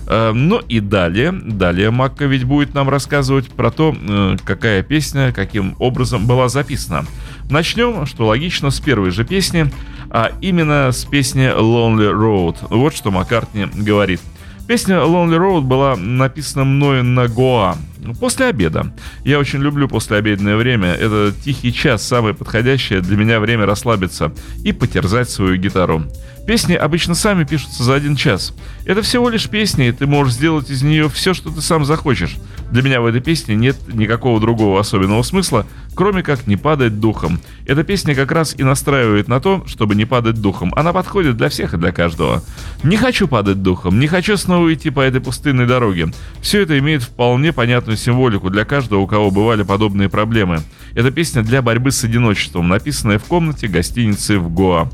Э, 0.07 0.31
ну 0.33 0.59
и 0.67 0.79
далее, 0.79 1.31
далее 1.31 1.91
Макка 1.91 2.25
ведь 2.25 2.43
будет 2.43 2.73
нам 2.73 2.89
рассказывать 2.89 3.49
про 3.49 3.71
то, 3.71 3.95
э, 3.95 4.37
какая 4.43 4.83
песня 4.83 5.31
каким 5.31 5.75
образом 5.79 6.27
была 6.27 6.49
записана. 6.49 7.05
Начнем, 7.49 8.05
что 8.05 8.27
логично, 8.27 8.69
с 8.69 8.79
первой 8.79 9.11
же 9.11 9.25
песни, 9.25 9.71
а 10.13 10.31
именно 10.41 10.91
с 10.91 11.03
песни 11.05 11.45
Lonely 11.45 12.11
Road. 12.13 12.57
Вот 12.69 12.93
что 12.93 13.09
Маккартни 13.09 13.65
говорит. 13.65 14.21
Песня 14.67 14.97
Lonely 14.97 15.37
Road 15.37 15.61
была 15.61 15.95
написана 15.95 16.63
мною 16.63 17.03
на 17.03 17.27
Гоа, 17.27 17.75
после 18.19 18.47
обеда. 18.47 18.93
Я 19.23 19.39
очень 19.39 19.59
люблю 19.59 19.87
послеобеденное 19.87 20.55
время. 20.55 20.93
Это 20.93 21.33
тихий 21.43 21.73
час, 21.73 22.05
самое 22.05 22.33
подходящее 22.33 23.01
для 23.01 23.17
меня 23.17 23.39
время 23.39 23.65
расслабиться 23.65 24.31
и 24.63 24.71
потерзать 24.71 25.29
свою 25.29 25.57
гитару. 25.57 26.03
Песни 26.45 26.73
обычно 26.73 27.15
сами 27.15 27.45
пишутся 27.45 27.83
за 27.83 27.95
один 27.95 28.17
час. 28.17 28.53
Это 28.85 29.01
всего 29.01 29.29
лишь 29.29 29.47
песни, 29.47 29.87
и 29.87 29.91
ты 29.93 30.07
можешь 30.07 30.33
сделать 30.33 30.69
из 30.69 30.83
нее 30.83 31.07
все, 31.07 31.33
что 31.33 31.49
ты 31.49 31.61
сам 31.61 31.85
захочешь. 31.85 32.35
Для 32.69 32.81
меня 32.81 32.99
в 32.99 33.05
этой 33.05 33.21
песне 33.21 33.55
нет 33.55 33.77
никакого 33.93 34.41
другого 34.41 34.79
особенного 34.79 35.23
смысла, 35.23 35.65
кроме 35.95 36.21
как 36.21 36.45
не 36.45 36.57
падать 36.57 36.99
духом. 36.99 37.39
Эта 37.65 37.83
песня 37.83 38.13
как 38.13 38.31
раз 38.33 38.55
и 38.57 38.63
настраивает 38.63 39.29
на 39.29 39.39
то, 39.39 39.63
чтобы 39.67 39.95
не 39.95 40.03
падать 40.05 40.41
духом. 40.41 40.73
Она 40.75 40.91
подходит 40.91 41.37
для 41.37 41.47
всех 41.47 41.75
и 41.75 41.77
для 41.77 41.93
каждого. 41.93 42.43
Не 42.83 42.97
хочу 42.97 43.29
падать 43.29 43.61
духом, 43.61 43.99
не 43.99 44.07
хочу 44.07 44.35
снова 44.35 44.73
идти 44.73 44.89
по 44.89 44.99
этой 44.99 45.21
пустынной 45.21 45.65
дороге. 45.65 46.11
Все 46.41 46.61
это 46.61 46.77
имеет 46.77 47.03
вполне 47.03 47.53
понятную 47.53 47.92
символику 47.95 48.49
для 48.49 48.65
каждого, 48.65 48.99
у 48.99 49.07
кого 49.07 49.31
бывали 49.31 49.63
подобные 49.63 50.09
проблемы. 50.09 50.61
Эта 50.93 51.11
песня 51.11 51.41
для 51.41 51.61
борьбы 51.61 51.91
с 51.91 52.03
одиночеством, 52.03 52.69
написанная 52.69 53.19
в 53.19 53.23
комнате 53.23 53.67
гостиницы 53.67 54.39
в 54.39 54.49
Гоа. 54.53 54.89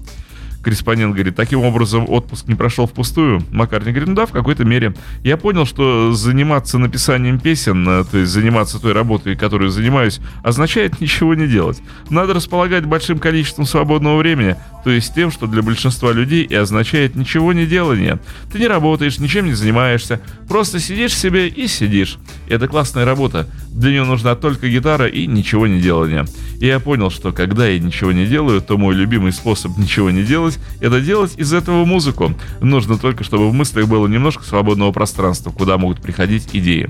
Корреспондент 0.62 1.14
говорит, 1.14 1.38
таким 1.38 1.62
образом 1.62 2.06
отпуск 2.10 2.48
не 2.48 2.56
прошел 2.56 2.86
впустую. 2.86 3.42
Маккартни 3.50 3.94
говорит, 3.94 4.10
ну 4.10 4.16
да, 4.16 4.26
в 4.26 4.32
какой-то 4.32 4.66
мере. 4.66 4.94
Я 5.24 5.38
понял, 5.38 5.66
что 5.66 6.12
заниматься 6.12 6.78
написанием 6.78 7.40
песен, 7.40 7.88
э, 7.88 8.04
то 8.04 8.18
есть 8.18 8.32
заниматься 8.32 8.78
той 8.78 8.92
работой, 8.92 9.38
которой 9.38 9.70
занимаюсь, 9.70 10.20
означает 10.44 11.00
ничего 11.00 11.34
не 11.34 11.48
делать. 11.48 11.82
Надо 12.10 12.34
располагать 12.34 12.86
большим 12.86 13.20
количеством 13.20 13.66
свободного 13.66 14.18
времени, 14.18 14.58
то 14.84 14.90
есть 14.90 15.14
тем, 15.14 15.32
что 15.32 15.48
для 15.48 15.62
большинства 15.62 16.12
людей 16.12 16.44
и 16.44 16.56
означает 16.56 17.16
ничего 17.16 17.54
не 17.54 17.66
делание. 17.66 18.20
Ты 18.52 18.60
не 18.60 18.68
работаешь, 18.68 19.20
ничем 19.20 19.46
не 19.46 19.54
занимаешься, 19.54 20.22
просто 20.48 20.80
сидишь 20.80 21.16
себе 21.16 21.48
и 21.48 21.68
сидишь. 21.68 22.18
Это 22.48 22.68
классная 22.68 23.06
работа. 23.06 23.48
Для 23.70 23.92
нее 23.92 24.04
нужна 24.04 24.36
только 24.36 24.68
гитара 24.70 25.08
и 25.08 25.28
ничего 25.28 25.68
не 25.68 25.80
делание. 25.80 26.26
И 26.60 26.66
я 26.66 26.80
понял, 26.80 27.10
что 27.10 27.32
когда 27.32 27.68
я 27.68 27.80
ничего 27.80 28.12
не 28.12 28.26
делаю, 28.26 28.62
то 28.62 28.78
мой 28.78 28.96
любимый 28.96 29.32
способ 29.32 29.78
ничего 29.78 30.12
не 30.12 30.24
делать— 30.24 30.60
это 30.82 31.02
делать 31.02 31.34
из 31.38 31.54
этого 31.54 31.86
музыку. 31.86 32.34
Нужно 32.62 32.98
только, 32.98 33.24
чтобы 33.24 33.50
в 33.50 33.54
мыслях 33.54 33.88
было 33.88 34.08
немножко 34.08 34.44
свободного 34.44 34.92
пространства, 34.92 35.52
куда 35.52 35.78
могут 35.78 36.02
приходить 36.02 36.50
идеи. 36.54 36.90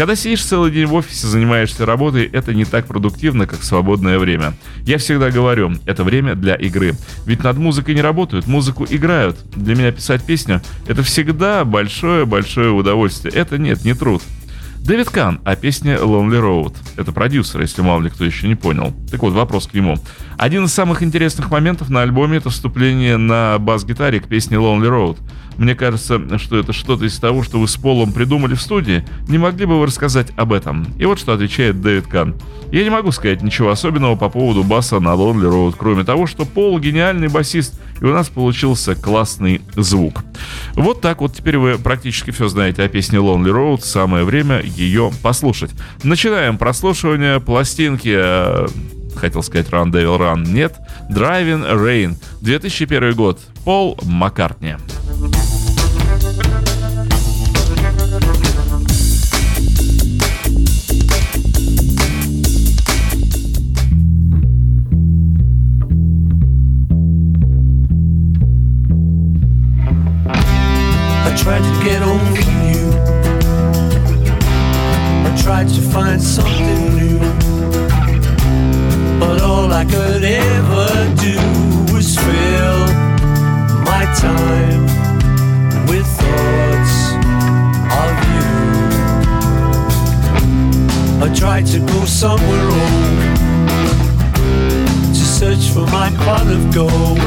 Когда 0.00 0.16
сидишь 0.16 0.44
целый 0.44 0.70
день 0.70 0.86
в 0.86 0.94
офисе, 0.94 1.26
занимаешься 1.26 1.84
работой, 1.84 2.24
это 2.24 2.54
не 2.54 2.64
так 2.64 2.86
продуктивно, 2.86 3.46
как 3.46 3.62
свободное 3.62 4.18
время. 4.18 4.54
Я 4.86 4.96
всегда 4.96 5.30
говорю, 5.30 5.72
это 5.84 6.04
время 6.04 6.34
для 6.34 6.54
игры. 6.54 6.94
Ведь 7.30 7.44
над 7.44 7.58
музыкой 7.58 7.94
не 7.94 8.00
работают, 8.00 8.48
музыку 8.48 8.84
играют. 8.90 9.36
Для 9.54 9.76
меня 9.76 9.92
писать 9.92 10.20
песню— 10.24 10.60
это 10.88 11.04
всегда 11.04 11.64
большое-большое 11.64 12.72
удовольствие. 12.72 13.32
Это 13.32 13.56
нет, 13.56 13.84
не 13.84 13.94
труд. 13.94 14.20
Дэвид 14.80 15.10
Кан 15.10 15.40
о 15.44 15.54
песне 15.54 15.92
Lonely 15.92 16.40
Road. 16.40 16.74
Это 16.96 17.12
продюсер, 17.12 17.60
если 17.60 17.82
мало 17.82 18.02
ли 18.02 18.10
кто 18.10 18.24
еще 18.24 18.48
не 18.48 18.56
понял. 18.56 18.92
Так 19.12 19.22
вот, 19.22 19.32
вопрос 19.32 19.68
к 19.68 19.74
нему. 19.74 19.96
Один 20.38 20.64
из 20.64 20.72
самых 20.72 21.04
интересных 21.04 21.52
моментов 21.52 21.88
на 21.88 22.02
альбоме— 22.02 22.36
это 22.38 22.50
вступление 22.50 23.16
на 23.16 23.58
бас-гитаре 23.60 24.18
к 24.18 24.26
песне 24.26 24.56
Lonely 24.56 24.88
Road. 24.88 25.18
Мне 25.60 25.74
кажется, 25.74 26.38
что 26.38 26.58
это 26.58 26.72
что-то 26.72 27.04
из 27.04 27.18
того, 27.18 27.42
что 27.42 27.60
вы 27.60 27.68
с 27.68 27.76
Полом 27.76 28.14
придумали 28.14 28.54
в 28.54 28.62
студии. 28.62 29.04
Не 29.28 29.36
могли 29.36 29.66
бы 29.66 29.78
вы 29.78 29.84
рассказать 29.84 30.28
об 30.38 30.54
этом? 30.54 30.86
И 30.98 31.04
вот 31.04 31.18
что 31.18 31.34
отвечает 31.34 31.82
Дэвид 31.82 32.06
Кан. 32.06 32.34
Я 32.72 32.82
не 32.82 32.88
могу 32.88 33.12
сказать 33.12 33.42
ничего 33.42 33.68
особенного 33.68 34.16
по 34.16 34.30
поводу 34.30 34.64
баса 34.64 35.00
на 35.00 35.10
Lonely 35.10 35.52
Road, 35.52 35.74
кроме 35.76 36.04
того, 36.04 36.26
что 36.26 36.46
Пол 36.46 36.78
гениальный 36.78 37.28
басист, 37.28 37.78
и 38.00 38.04
у 38.06 38.10
нас 38.10 38.30
получился 38.30 38.94
классный 38.94 39.60
звук. 39.76 40.24
Вот 40.76 41.02
так 41.02 41.20
вот 41.20 41.36
теперь 41.36 41.58
вы 41.58 41.76
практически 41.76 42.30
все 42.30 42.48
знаете 42.48 42.82
о 42.82 42.88
песне 42.88 43.18
Lonely 43.18 43.52
Road. 43.52 43.82
Самое 43.82 44.24
время 44.24 44.62
ее 44.62 45.12
послушать. 45.22 45.72
Начинаем 46.02 46.56
прослушивание 46.56 47.38
пластинки 47.38 48.16
э, 48.16 48.66
хотел 49.14 49.42
сказать 49.42 49.68
Run 49.68 49.90
Devil 49.92 50.18
Run, 50.18 50.48
нет, 50.48 50.76
Driving 51.10 51.70
Rain, 51.70 52.14
2001 52.40 53.14
год, 53.14 53.38
Пол 53.62 53.98
Маккартни. 54.04 54.76
I 55.09 55.09
go 96.72 97.19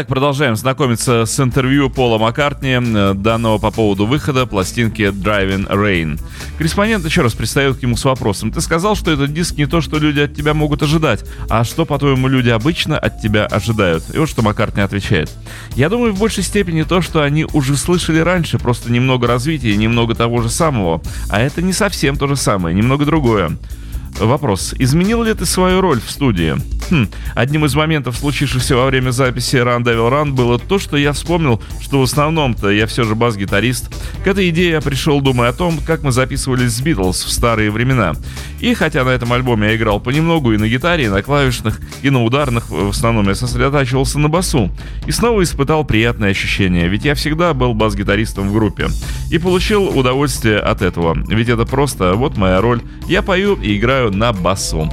Итак, 0.00 0.08
продолжаем 0.08 0.56
знакомиться 0.56 1.26
с 1.26 1.38
интервью 1.40 1.90
Пола 1.90 2.16
Маккартни, 2.16 2.78
э, 2.80 3.12
данного 3.12 3.58
по 3.58 3.70
поводу 3.70 4.06
выхода 4.06 4.46
пластинки 4.46 5.02
Driving 5.02 5.68
Rain. 5.68 6.18
Корреспондент 6.56 7.04
еще 7.04 7.20
раз 7.20 7.34
пристает 7.34 7.76
к 7.76 7.82
нему 7.82 7.98
с 7.98 8.04
вопросом. 8.06 8.50
Ты 8.50 8.62
сказал, 8.62 8.96
что 8.96 9.10
этот 9.10 9.34
диск 9.34 9.58
не 9.58 9.66
то, 9.66 9.82
что 9.82 9.98
люди 9.98 10.20
от 10.20 10.34
тебя 10.34 10.54
могут 10.54 10.82
ожидать, 10.82 11.26
а 11.50 11.64
что, 11.64 11.84
по-твоему, 11.84 12.28
люди 12.28 12.48
обычно 12.48 12.98
от 12.98 13.20
тебя 13.20 13.44
ожидают? 13.44 14.02
И 14.14 14.16
вот 14.16 14.30
что 14.30 14.40
Маккартни 14.40 14.80
отвечает. 14.80 15.30
Я 15.74 15.90
думаю, 15.90 16.14
в 16.14 16.18
большей 16.18 16.44
степени 16.44 16.82
то, 16.82 17.02
что 17.02 17.20
они 17.20 17.44
уже 17.52 17.76
слышали 17.76 18.20
раньше, 18.20 18.58
просто 18.58 18.90
немного 18.90 19.26
развития, 19.26 19.76
немного 19.76 20.14
того 20.14 20.40
же 20.40 20.48
самого. 20.48 21.02
А 21.28 21.42
это 21.42 21.60
не 21.60 21.74
совсем 21.74 22.16
то 22.16 22.26
же 22.26 22.36
самое, 22.36 22.74
немного 22.74 23.04
другое. 23.04 23.50
Вопрос. 24.20 24.74
Изменил 24.78 25.22
ли 25.22 25.32
ты 25.32 25.46
свою 25.46 25.80
роль 25.80 26.00
в 26.00 26.10
студии? 26.10 26.54
Хм. 26.90 27.08
Одним 27.34 27.64
из 27.64 27.74
моментов, 27.74 28.16
случившихся 28.16 28.76
во 28.76 28.86
время 28.86 29.12
записи 29.12 29.56
Run 29.56 29.82
Devil 29.82 30.10
Run, 30.10 30.32
было 30.32 30.58
то, 30.58 30.78
что 30.78 30.96
я 30.96 31.12
вспомнил, 31.12 31.62
что 31.80 32.00
в 32.00 32.02
основном-то 32.02 32.68
я 32.70 32.86
все 32.86 33.04
же 33.04 33.14
бас-гитарист. 33.14 33.90
К 34.22 34.26
этой 34.26 34.50
идее 34.50 34.72
я 34.72 34.80
пришел, 34.80 35.20
думая 35.22 35.50
о 35.50 35.52
том, 35.52 35.78
как 35.86 36.02
мы 36.02 36.12
записывались 36.12 36.72
с 36.72 36.80
Битлз 36.80 37.24
в 37.24 37.32
старые 37.32 37.70
времена. 37.70 38.14
И 38.60 38.74
хотя 38.74 39.04
на 39.04 39.10
этом 39.10 39.32
альбоме 39.32 39.68
я 39.68 39.76
играл 39.76 40.00
понемногу 40.00 40.52
и 40.52 40.58
на 40.58 40.68
гитаре, 40.68 41.06
и 41.06 41.08
на 41.08 41.22
клавишных, 41.22 41.80
и 42.02 42.10
на 42.10 42.22
ударных, 42.22 42.70
в 42.70 42.90
основном 42.90 43.28
я 43.28 43.34
сосредотачивался 43.34 44.18
на 44.18 44.28
басу. 44.28 44.70
И 45.06 45.12
снова 45.12 45.42
испытал 45.42 45.84
приятное 45.84 46.30
ощущение, 46.30 46.88
ведь 46.88 47.04
я 47.04 47.14
всегда 47.14 47.54
был 47.54 47.74
бас-гитаристом 47.74 48.48
в 48.48 48.52
группе. 48.52 48.88
И 49.30 49.38
получил 49.38 49.86
удовольствие 49.88 50.58
от 50.58 50.82
этого, 50.82 51.16
ведь 51.28 51.48
это 51.48 51.64
просто 51.64 52.14
вот 52.14 52.36
моя 52.36 52.60
роль. 52.60 52.82
Я 53.06 53.22
пою 53.22 53.56
и 53.56 53.76
играю 53.76 54.10
на 54.12 54.32
басу. 54.32 54.90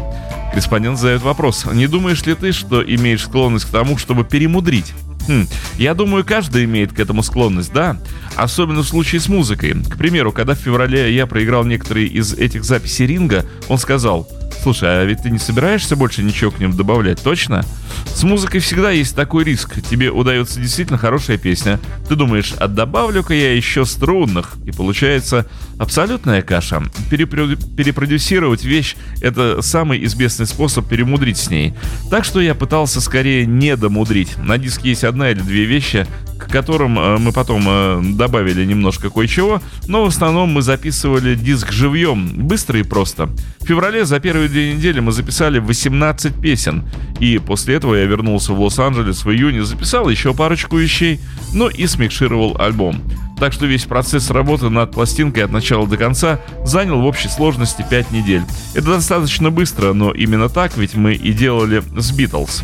Корреспондент 0.51 0.97
задает 0.97 1.21
вопрос. 1.21 1.65
Не 1.71 1.87
думаешь 1.87 2.25
ли 2.25 2.33
ты, 2.33 2.51
что 2.51 2.81
имеешь 2.81 3.23
склонность 3.23 3.65
к 3.65 3.69
тому, 3.69 3.97
чтобы 3.97 4.23
перемудрить? 4.23 4.93
Хм, 5.27 5.47
я 5.77 5.93
думаю, 5.93 6.25
каждый 6.25 6.65
имеет 6.65 6.93
к 6.93 6.99
этому 6.99 7.21
склонность, 7.23 7.73
да? 7.73 7.97
Особенно 8.35 8.81
в 8.81 8.87
случае 8.87 9.21
с 9.21 9.27
музыкой. 9.27 9.73
К 9.73 9.97
примеру, 9.97 10.31
когда 10.31 10.55
в 10.55 10.59
феврале 10.59 11.13
я 11.13 11.27
проиграл 11.27 11.65
некоторые 11.65 12.07
из 12.07 12.33
этих 12.33 12.63
записей 12.63 13.07
Ринга, 13.07 13.45
он 13.67 13.77
сказал, 13.77 14.27
Слушай, 14.61 15.01
а 15.01 15.05
ведь 15.05 15.23
ты 15.23 15.29
не 15.29 15.39
собираешься 15.39 15.95
больше 15.95 16.23
ничего 16.23 16.51
к 16.51 16.59
ним 16.59 16.75
добавлять, 16.75 17.21
точно? 17.21 17.63
С 18.05 18.23
музыкой 18.23 18.59
всегда 18.59 18.91
есть 18.91 19.15
такой 19.15 19.43
риск. 19.43 19.81
Тебе 19.81 20.11
удается 20.11 20.59
действительно 20.59 20.97
хорошая 20.97 21.37
песня. 21.37 21.79
Ты 22.09 22.15
думаешь, 22.15 22.53
а 22.57 22.67
добавлю-ка 22.67 23.33
я 23.33 23.53
еще 23.53 23.85
струнных. 23.85 24.55
И 24.65 24.71
получается 24.71 25.45
абсолютная 25.77 26.41
каша. 26.41 26.83
Перепро- 27.09 27.57
перепродюсировать 27.75 28.63
вещь— 28.65 28.95
это 29.21 29.61
самый 29.61 30.03
известный 30.05 30.47
способ 30.47 30.87
перемудрить 30.87 31.37
с 31.37 31.49
ней. 31.49 31.73
Так 32.09 32.25
что 32.25 32.41
я 32.41 32.55
пытался 32.55 32.99
скорее 32.99 33.45
не 33.45 33.75
домудрить. 33.75 34.37
На 34.37 34.57
диске 34.57 34.89
есть 34.89 35.03
одна 35.03 35.31
или 35.31 35.39
две 35.39 35.65
вещи, 35.65 36.07
к 36.37 36.49
которым 36.49 36.99
э, 36.99 37.17
мы 37.17 37.31
потом 37.31 37.63
э, 37.67 38.01
добавили 38.13 38.65
немножко 38.65 39.09
кое-чего, 39.09 39.61
но 39.87 40.03
в 40.03 40.07
основном 40.07 40.49
мы 40.49 40.61
записывали 40.61 41.35
диск 41.35 41.71
живьем, 41.71 42.47
быстро 42.47 42.79
и 42.79 42.83
просто. 42.83 43.29
В 43.67 43.69
феврале 43.69 44.05
за 44.05 44.21
первые 44.21 44.47
две 44.47 44.73
недели 44.73 45.01
мы 45.01 45.11
записали 45.11 45.59
18 45.59 46.33
песен, 46.35 46.85
и 47.19 47.37
после 47.37 47.75
этого 47.75 47.95
я 47.95 48.05
вернулся 48.05 48.53
в 48.53 48.61
Лос-Анджелес 48.61 49.25
в 49.25 49.29
июне, 49.29 49.65
записал 49.65 50.07
еще 50.07 50.33
парочку 50.33 50.77
вещей, 50.77 51.19
ну 51.53 51.67
и 51.67 51.85
смикшировал 51.85 52.55
альбом. 52.61 53.01
Так 53.37 53.51
что 53.51 53.65
весь 53.65 53.83
процесс 53.83 54.31
работы 54.31 54.69
над 54.69 54.93
пластинкой 54.93 55.43
от 55.43 55.51
начала 55.51 55.85
до 55.85 55.97
конца 55.97 56.39
занял 56.63 57.01
в 57.01 57.05
общей 57.05 57.27
сложности 57.27 57.85
5 57.89 58.11
недель. 58.11 58.43
Это 58.73 58.87
достаточно 58.87 59.51
быстро, 59.51 59.91
но 59.91 60.13
именно 60.13 60.47
так 60.47 60.77
ведь 60.77 60.95
мы 60.95 61.15
и 61.15 61.33
делали 61.33 61.83
с 61.97 62.13
Битлз. 62.13 62.63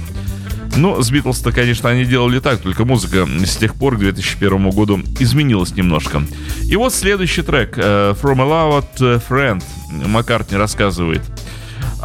Но 0.75 1.01
с 1.01 1.12
Битлз-то, 1.12 1.51
конечно, 1.51 1.89
они 1.89 2.06
делали 2.06 2.39
так, 2.39 2.60
только 2.60 2.84
музыка 2.86 3.27
с 3.46 3.58
тех 3.58 3.75
пор, 3.75 3.96
к 3.96 4.00
2001 4.00 4.70
году, 4.72 5.00
изменилась 5.20 5.75
немножко. 5.75 6.24
И 6.68 6.75
вот 6.75 6.94
следующий 6.94 7.44
трек 7.44 7.77
э, 7.77 8.13
«From 8.22 8.42
a 8.42 8.82
Loved 9.00 9.22
Friend» 9.30 9.63
Маккартни 10.08 10.58
рассказывает. 10.58 11.22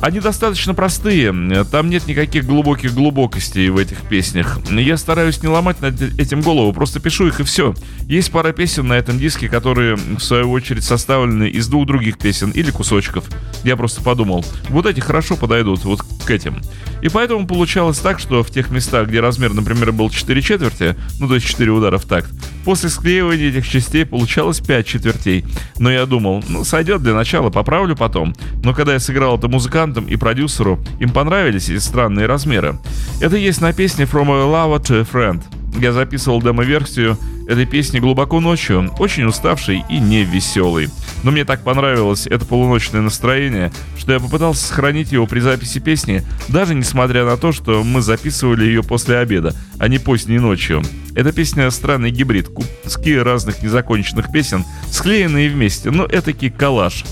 Они 0.01 0.21
достаточно 0.21 0.75
простые, 0.75 1.33
там 1.65 1.91
нет 1.91 2.07
никаких 2.07 2.47
глубоких 2.47 2.95
глубокостей 2.95 3.69
в 3.69 3.77
этих 3.77 4.03
песнях. 4.03 4.59
Я 4.71 4.97
стараюсь 4.97 5.43
не 5.43 5.49
ломать 5.49 5.81
над 5.81 6.01
этим 6.19 6.41
голову, 6.41 6.73
просто 6.73 7.01
пишу 7.01 7.27
их 7.27 7.41
и 7.41 7.43
все. 7.43 7.75
Есть 8.03 8.31
пара 8.31 8.53
песен 8.53 8.87
на 8.87 8.95
этом 8.95 9.19
диске, 9.19 9.49
которые, 9.49 9.97
в 9.97 10.21
свою 10.21 10.51
очередь, 10.51 10.85
составлены 10.85 11.49
из 11.49 11.69
двух 11.69 11.87
других 11.87 12.19
песен 12.19 12.51
или 12.51 12.71
кусочков. 12.71 13.25
Я 13.65 13.77
просто 13.77 14.03
подумал, 14.03 14.45
вот 14.69 14.87
эти 14.87 15.01
хорошо 15.01 15.37
подойдут 15.37 15.85
вот 15.85 16.03
к 16.03 16.31
этим. 16.31 16.63
И 17.03 17.09
поэтому 17.09 17.47
получалось 17.47 17.99
так, 17.99 18.19
что 18.19 18.43
в 18.43 18.51
тех 18.51 18.71
местах, 18.71 19.09
где 19.09 19.21
размер, 19.21 19.55
например, 19.55 19.93
был 19.93 20.11
4 20.11 20.43
четверти, 20.43 20.97
ну 21.19 21.29
то 21.29 21.35
есть 21.35 21.47
4 21.47 21.71
удара 21.71 21.99
в 21.99 22.05
такт, 22.05 22.31
после 22.65 22.89
склеивания 22.89 23.51
этих 23.51 23.69
частей 23.69 24.05
получалось 24.05 24.61
5 24.61 24.87
четвертей. 24.87 25.45
Но 25.79 25.91
я 25.91 26.07
думал, 26.07 26.45
ну 26.49 26.65
сойдет 26.65 27.03
для 27.03 27.15
начала, 27.15 27.51
поправлю 27.51 27.97
потом. 27.97 28.35
Но 28.63 28.75
когда 28.75 28.95
я 28.95 29.01
сыграл 29.01 29.39
это 29.39 29.49
музыкантам 29.89 30.07
и 30.07 30.17
продюсеру, 30.17 30.79
им 31.01 31.11
понравились 31.11 31.69
эти 31.69 31.79
странные 31.79 32.27
размеры. 32.27 32.79
Это 33.21 33.37
есть 33.37 33.61
на 33.61 33.73
песне 33.73 34.05
From 34.05 34.31
a 34.31 34.47
Lover 34.47 34.81
to 34.81 35.01
a 35.01 35.03
Friend. 35.03 35.43
Я 35.81 35.93
записывал 35.93 36.43
демо-версию 36.43 37.17
этой 37.47 37.67
песни 37.67 38.01
глубоко 38.01 38.41
ночью, 38.41 38.91
очень 38.99 39.25
уставший 39.25 39.85
и 39.89 39.99
не 39.99 40.25
веселый. 40.25 40.89
Но 41.23 41.31
мне 41.31 41.45
так 41.45 41.63
понравилось 41.63 42.27
это 42.27 42.45
полуночное 42.45 43.01
настроение, 43.01 43.71
что 43.97 44.13
я 44.13 44.21
попытался 44.21 44.67
сохранить 44.67 45.13
его 45.13 45.27
при 45.27 45.41
записи 45.41 45.79
песни, 45.79 46.23
даже 46.49 46.75
несмотря 46.75 47.25
на 47.25 47.37
то, 47.37 47.53
что 47.53 47.85
мы 47.85 48.03
записывали 48.03 48.65
ее 48.65 48.83
после 48.83 49.19
обеда, 49.19 49.55
а 49.79 49.89
не 49.89 49.99
поздней 49.99 50.39
ночью. 50.39 50.83
Эта 51.15 51.33
песня 51.33 51.71
странный 51.71 52.11
гибрид, 52.11 52.49
куски 52.49 53.17
разных 53.17 53.63
незаконченных 53.63 54.33
песен, 54.33 54.65
склеенные 54.91 55.51
вместе, 55.51 55.91
но 55.91 56.07
этакий 56.07 56.51
коллаж. 56.51 57.05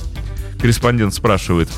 Корреспондент 0.61 1.15
спрашивает. 1.15 1.69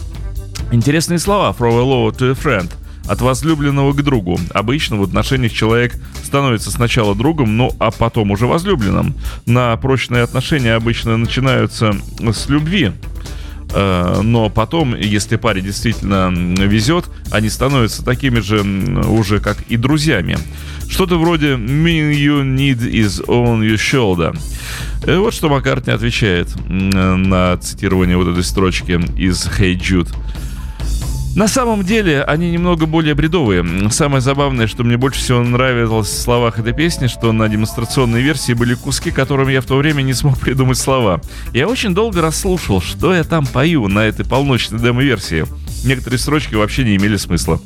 Интересные 0.71 1.19
слова 1.19 1.57
«from 1.59 1.79
a 1.79 1.83
low 1.83 2.11
to 2.11 2.31
a 2.31 2.35
friend» 2.35 2.71
от 3.09 3.23
возлюбленного 3.23 3.95
к 3.95 4.03
другу. 4.03 4.39
Обычно 4.53 4.97
в 4.97 5.03
отношениях 5.03 5.53
человек 5.53 5.95
становится 6.23 6.71
сначала 6.71 7.15
другом, 7.15 7.57
ну 7.57 7.73
а 7.79 7.91
потом 7.91 8.31
уже 8.33 8.47
возлюбленным. 8.47 9.15
На 9.47 9.75
прочные 9.79 10.23
отношения 10.23 10.75
обычно 10.75 11.17
начинаются 11.17 11.97
с 12.21 12.51
любви. 12.51 12.93
Э, 13.73 14.21
но 14.23 14.51
потом, 14.51 14.95
если 14.95 15.37
паре 15.37 15.63
действительно 15.63 16.31
везет, 16.31 17.07
они 17.31 17.49
становятся 17.49 18.05
такими 18.05 18.41
же 18.41 18.61
уже 18.61 19.41
как 19.41 19.63
и 19.69 19.79
друзьями. 19.79 20.37
Что-то 20.87 21.19
вроде 21.19 21.55
«Me 21.55 22.13
you 22.13 22.43
need 22.43 22.81
is 22.81 23.25
on 23.27 23.61
your 23.61 23.77
shoulder». 23.77 24.39
Э, 25.07 25.17
вот 25.17 25.33
что 25.33 25.49
Маккартни 25.49 25.95
отвечает 25.95 26.49
на 26.69 27.57
цитирование 27.57 28.19
вот 28.19 28.29
этой 28.29 28.45
строчки 28.45 29.01
из 29.17 29.47
«Hey 29.47 29.75
Jude». 29.79 30.15
На 31.39 31.47
самом 31.47 31.85
деле 31.85 32.25
они 32.25 32.51
немного 32.51 32.87
более 32.87 33.15
бредовые. 33.15 33.65
Самое 33.93 34.21
забавное, 34.21 34.67
что 34.67 34.83
мне 34.83 34.97
больше 34.97 35.21
всего 35.21 35.41
нравилось 35.41 36.09
в 36.09 36.21
словах 36.21 36.59
этой 36.59 36.73
песни, 36.73 37.07
что 37.07 37.31
на 37.31 37.49
демонстрационной 37.49 38.21
версии 38.23 38.55
были 38.55 38.75
куски, 38.75 39.13
которым 39.13 39.47
я 39.47 39.61
в 39.61 39.65
то 39.65 39.77
время 39.77 40.03
не 40.03 40.15
смог 40.15 40.37
придумать 40.41 40.79
слова. 40.79 41.21
Я 41.55 41.69
очень 41.69 41.95
долго 41.95 42.23
расслушал, 42.23 42.83
что 42.83 43.15
я 43.15 43.23
там 43.23 43.47
пою 43.47 43.87
на 43.87 44.01
этой 44.01 44.25
полночной 44.25 44.81
демо-версии. 44.81 45.47
Некоторые 45.85 46.19
строчки 46.19 46.57
вообще 46.57 46.83
не 46.83 46.97
имели 46.97 47.17
смысла. 47.17 47.61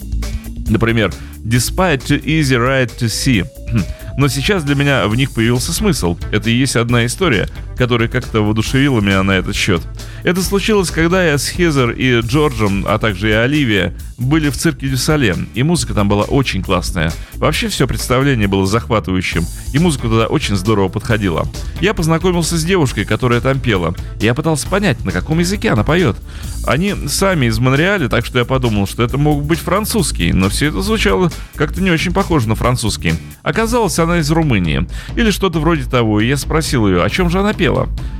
Например, 0.69 1.11
«Despite 1.39 2.05
too 2.05 2.23
easy 2.23 2.59
right 2.59 2.91
to 2.99 3.07
see». 3.07 3.47
Хм. 3.73 3.85
Но 4.19 4.29
сейчас 4.29 4.65
для 4.65 4.75
меня 4.75 5.07
в 5.07 5.17
них 5.17 5.33
появился 5.33 5.73
смысл. 5.73 6.19
Это 6.31 6.51
и 6.51 6.55
есть 6.55 6.77
одна 6.77 7.07
история, 7.07 7.49
которая 7.83 8.07
как-то 8.07 8.43
воодушевила 8.43 9.01
меня 9.01 9.25
на 9.25 9.33
этот 9.33 9.57
счет. 9.57 9.83
Это 10.23 10.41
случилось, 10.41 10.93
когда 10.93 11.27
я 11.27 11.37
с 11.37 11.49
Хезер 11.49 11.91
и 11.91 12.21
Джорджем, 12.21 12.85
а 12.87 13.01
также 13.01 13.31
и 13.31 13.33
Оливия, 13.33 13.93
были 14.19 14.51
в 14.51 14.57
цирке 14.57 14.89
Дюсале, 14.89 15.35
и 15.55 15.65
музыка 15.65 15.93
там 15.93 16.09
была 16.09 16.23
очень 16.23 16.63
классная. 16.63 17.13
Вообще 17.35 17.67
все 17.67 17.89
представление 17.89 18.47
было 18.47 18.69
захватывающим, 18.69 19.45
и 19.73 19.81
музыка 19.81 20.07
туда 20.07 20.27
очень 20.27 20.55
здорово 20.55 20.91
подходила. 20.91 21.49
Я 21.81 21.93
познакомился 21.93 22.57
с 22.57 22.63
девушкой, 22.63 23.05
которая 23.05 23.41
там 23.41 23.59
пела. 23.59 23.97
Я 24.21 24.35
пытался 24.35 24.69
понять, 24.69 25.05
на 25.05 25.11
каком 25.11 25.41
языке 25.41 25.71
она 25.71 25.83
поет. 25.83 26.17
Они 26.65 26.95
сами 27.09 27.47
из 27.47 27.59
Монреаля, 27.59 28.09
так 28.09 28.25
что 28.25 28.39
я 28.39 28.45
подумал, 28.45 28.87
что 28.87 29.03
это 29.03 29.19
мог 29.19 29.43
быть 29.43 29.59
французский, 29.59 30.33
но 30.33 30.49
все 30.51 30.69
это 30.69 30.83
звучало 30.83 31.33
как-то 31.57 31.83
не 31.83 31.91
очень 31.91 32.13
похоже 32.13 32.49
на 32.49 32.55
французский. 32.55 33.15
Оказалось, 33.43 33.99
она 33.99 34.19
из 34.19 34.31
Румынии. 34.31 34.87
Или 35.17 35.33
что-то 35.33 35.59
вроде 35.59 35.83
того, 35.83 36.21
и 36.21 36.29
я 36.29 36.37
спросил 36.37 36.87
ее, 36.87 37.03
о 37.03 37.11
чем 37.11 37.29
же 37.29 37.41
она 37.41 37.53
пела. 37.53 37.72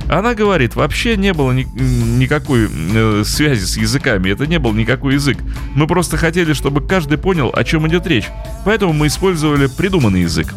Она 0.09 0.35
говорит, 0.35 0.75
вообще 0.75 1.15
не 1.15 1.33
было 1.33 1.51
ни, 1.51 1.63
никакой 1.63 2.67
э, 2.69 3.23
связи 3.25 3.63
с 3.63 3.77
языками, 3.77 4.29
это 4.29 4.45
не 4.45 4.59
был 4.59 4.73
никакой 4.73 5.13
язык. 5.13 5.37
Мы 5.75 5.87
просто 5.87 6.17
хотели, 6.17 6.53
чтобы 6.53 6.81
каждый 6.81 7.17
понял, 7.17 7.51
о 7.53 7.63
чем 7.63 7.87
идет 7.87 8.05
речь. 8.05 8.27
Поэтому 8.65 8.93
мы 8.93 9.07
использовали 9.07 9.67
придуманный 9.67 10.21
язык. 10.21 10.53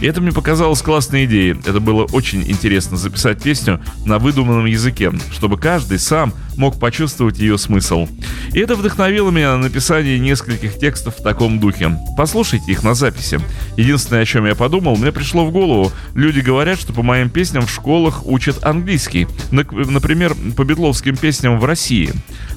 И 0.00 0.06
это 0.06 0.20
мне 0.20 0.32
показалось 0.32 0.82
классной 0.82 1.26
идеей. 1.26 1.52
Это 1.52 1.80
было 1.80 2.04
очень 2.12 2.42
интересно 2.42 2.96
записать 2.96 3.42
песню 3.42 3.80
на 4.06 4.18
выдуманном 4.18 4.66
языке, 4.66 5.12
чтобы 5.32 5.58
каждый 5.58 5.98
сам 5.98 6.32
мог 6.60 6.78
почувствовать 6.78 7.38
ее 7.38 7.56
смысл. 7.56 8.06
И 8.52 8.60
это 8.60 8.76
вдохновило 8.76 9.30
меня 9.30 9.56
на 9.56 9.64
написание 9.64 10.18
нескольких 10.18 10.78
текстов 10.78 11.16
в 11.18 11.22
таком 11.22 11.58
духе. 11.58 11.96
Послушайте 12.18 12.72
их 12.72 12.84
на 12.84 12.94
записи. 12.94 13.40
Единственное, 13.78 14.22
о 14.22 14.26
чем 14.26 14.44
я 14.44 14.54
подумал, 14.54 14.96
мне 14.96 15.10
пришло 15.10 15.46
в 15.46 15.52
голову. 15.52 15.90
Люди 16.14 16.40
говорят, 16.40 16.78
что 16.78 16.92
по 16.92 17.02
моим 17.02 17.30
песням 17.30 17.66
в 17.66 17.70
школах 17.70 18.26
учат 18.26 18.62
английский. 18.62 19.26
Например, 19.50 20.36
по 20.54 20.64
бетловским 20.64 21.16
песням 21.16 21.58
в 21.58 21.64
России. 21.64 22.12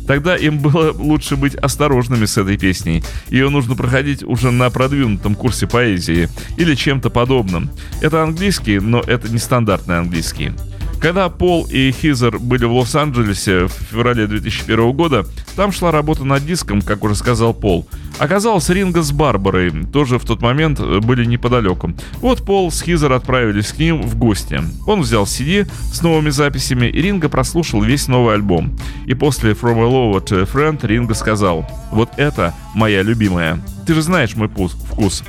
Тогда 0.06 0.36
им 0.36 0.60
было 0.60 0.92
лучше 0.92 1.38
быть 1.38 1.56
осторожными 1.56 2.26
с 2.26 2.38
этой 2.38 2.58
песней. 2.58 3.02
Ее 3.30 3.48
нужно 3.50 3.76
проходить 3.76 4.22
уже 4.22 4.52
на 4.52 4.70
продвинутом 4.70 5.34
курсе 5.34 5.66
поэзии 5.66 6.28
или 6.58 6.76
чем-то 6.76 7.10
подобным. 7.10 7.72
Это 8.02 8.22
английский, 8.22 8.80
но 8.80 9.00
это 9.00 9.30
не 9.30 9.38
стандартный 9.38 10.00
английский. 10.00 10.52
Когда 11.04 11.28
Пол 11.28 11.68
и 11.70 11.92
Хизер 11.92 12.40
были 12.40 12.64
в 12.64 12.72
Лос-Анджелесе 12.72 13.66
в 13.66 13.72
феврале 13.92 14.26
2001 14.26 14.94
года, 14.94 15.26
там 15.58 15.74
шла 15.74 15.92
работа 15.92 16.24
над 16.24 16.46
диском, 16.46 16.82
как 16.82 17.04
уже 17.04 17.16
сказал 17.16 17.54
Пол. 17.54 17.86
Оказалось, 18.20 18.70
Ринга 18.70 19.02
с 19.02 19.12
Барбарой 19.12 19.84
тоже 19.92 20.18
в 20.18 20.24
тот 20.24 20.42
момент 20.42 20.80
были 20.80 21.26
неподалеку. 21.26 21.92
Вот 22.22 22.46
Пол 22.46 22.72
с 22.72 22.82
Хизер 22.82 23.12
отправились 23.12 23.74
к 23.74 23.80
ним 23.80 24.02
в 24.02 24.18
гости. 24.18 24.62
Он 24.88 25.02
взял 25.02 25.26
CD 25.26 25.70
с 25.92 26.02
новыми 26.02 26.30
записями, 26.30 26.86
и 26.86 27.02
Ринга 27.02 27.28
прослушал 27.28 27.82
весь 27.82 28.08
новый 28.08 28.36
альбом. 28.36 28.80
И 29.06 29.14
после 29.14 29.52
From 29.52 29.80
a 29.80 29.90
Lover 29.92 30.26
to 30.26 30.42
a 30.42 30.46
Friend 30.46 30.88
Ринга 30.88 31.16
сказал, 31.16 31.70
вот 31.92 32.12
это 32.16 32.54
моя 32.76 33.02
любимая. 33.02 33.60
Ты 33.86 33.94
же 33.94 34.02
знаешь 34.02 34.38
мой 34.38 34.48
вкус. 34.48 35.22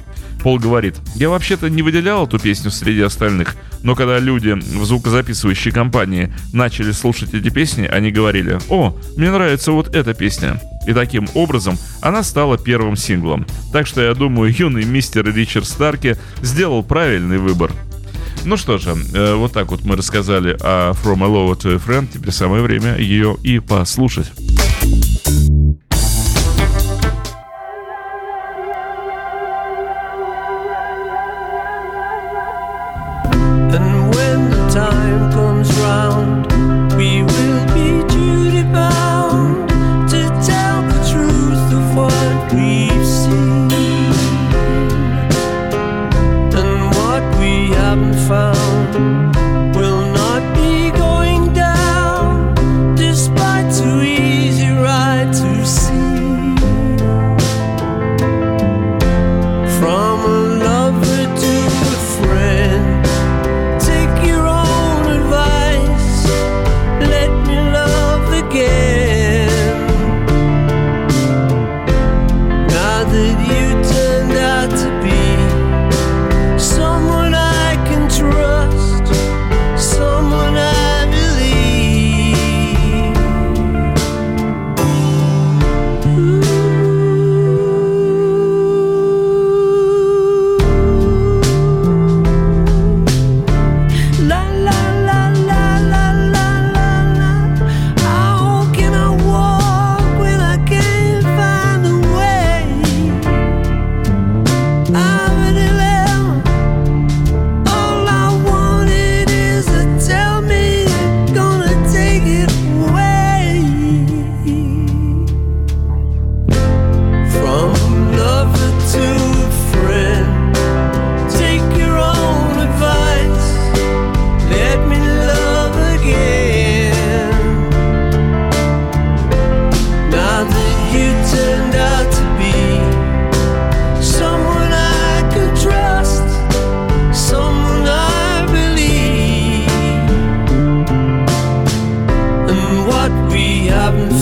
Пол 0.44 0.58
говорит, 0.58 0.96
я 1.14 1.30
вообще-то 1.30 1.70
не 1.70 1.80
выделял 1.80 2.26
эту 2.26 2.38
песню 2.38 2.70
среди 2.70 3.00
остальных, 3.00 3.56
но 3.82 3.94
когда 3.94 4.18
люди 4.18 4.50
в 4.50 4.84
звукозаписывающей 4.84 5.72
компании 5.72 6.34
начали 6.52 6.92
слушать 6.92 7.32
эти 7.32 7.48
песни, 7.48 7.86
они 7.86 8.10
говорили, 8.10 8.58
о, 8.68 8.94
мне 9.16 9.30
нравится 9.30 9.72
вот 9.72 9.96
эта 9.96 10.12
песня. 10.12 10.60
И 10.86 10.92
таким 10.92 11.30
образом 11.32 11.78
она 12.02 12.22
стала 12.22 12.58
первым 12.58 12.94
синглом. 12.94 13.46
Так 13.72 13.86
что 13.86 14.02
я 14.02 14.12
думаю, 14.12 14.54
юный 14.54 14.84
мистер 14.84 15.24
Ричард 15.34 15.64
Старки 15.66 16.18
сделал 16.42 16.82
правильный 16.82 17.38
выбор. 17.38 17.72
Ну 18.44 18.58
что 18.58 18.76
же, 18.76 18.94
э, 19.14 19.34
вот 19.36 19.54
так 19.54 19.70
вот 19.70 19.82
мы 19.86 19.96
рассказали 19.96 20.58
о 20.60 20.92
From 20.92 21.24
a 21.24 21.26
Lover 21.26 21.58
to 21.58 21.74
a 21.74 21.78
Friend. 21.78 22.06
Теперь 22.12 22.32
самое 22.32 22.62
время 22.62 22.98
ее 22.98 23.34
и 23.42 23.60
послушать. 23.60 24.30
And 33.74 34.14
when 34.14 34.50
the 34.50 34.68
time 34.70 35.32
comes 35.32 35.76
round 35.78 36.33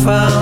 found 0.04 0.41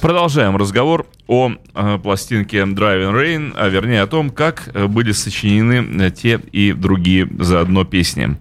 Продолжаем 0.00 0.56
разговор 0.56 1.06
о 1.26 1.50
э, 1.74 1.98
пластинке 2.02 2.60
Driving 2.60 3.12
Rain, 3.12 3.52
а 3.54 3.68
вернее 3.68 4.00
о 4.00 4.06
том, 4.06 4.30
как 4.30 4.70
э, 4.72 4.86
были 4.86 5.12
сочинены 5.12 6.04
э, 6.04 6.10
те 6.10 6.40
и 6.52 6.72
другие 6.72 7.28
заодно 7.38 7.84
песни. 7.84 8.38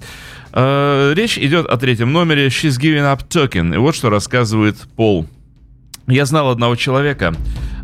Э, 0.54 1.12
речь 1.14 1.38
идет 1.38 1.66
о 1.66 1.76
третьем 1.76 2.14
номере 2.14 2.48
She's 2.48 2.80
Giving 2.80 3.14
Up 3.14 3.28
Talking. 3.28 3.76
И 3.76 3.78
вот 3.78 3.94
что 3.94 4.10
рассказывает 4.10 4.78
Пол. 4.96 5.28
Я 6.08 6.26
знал 6.26 6.50
одного 6.50 6.78
человека. 6.78 7.36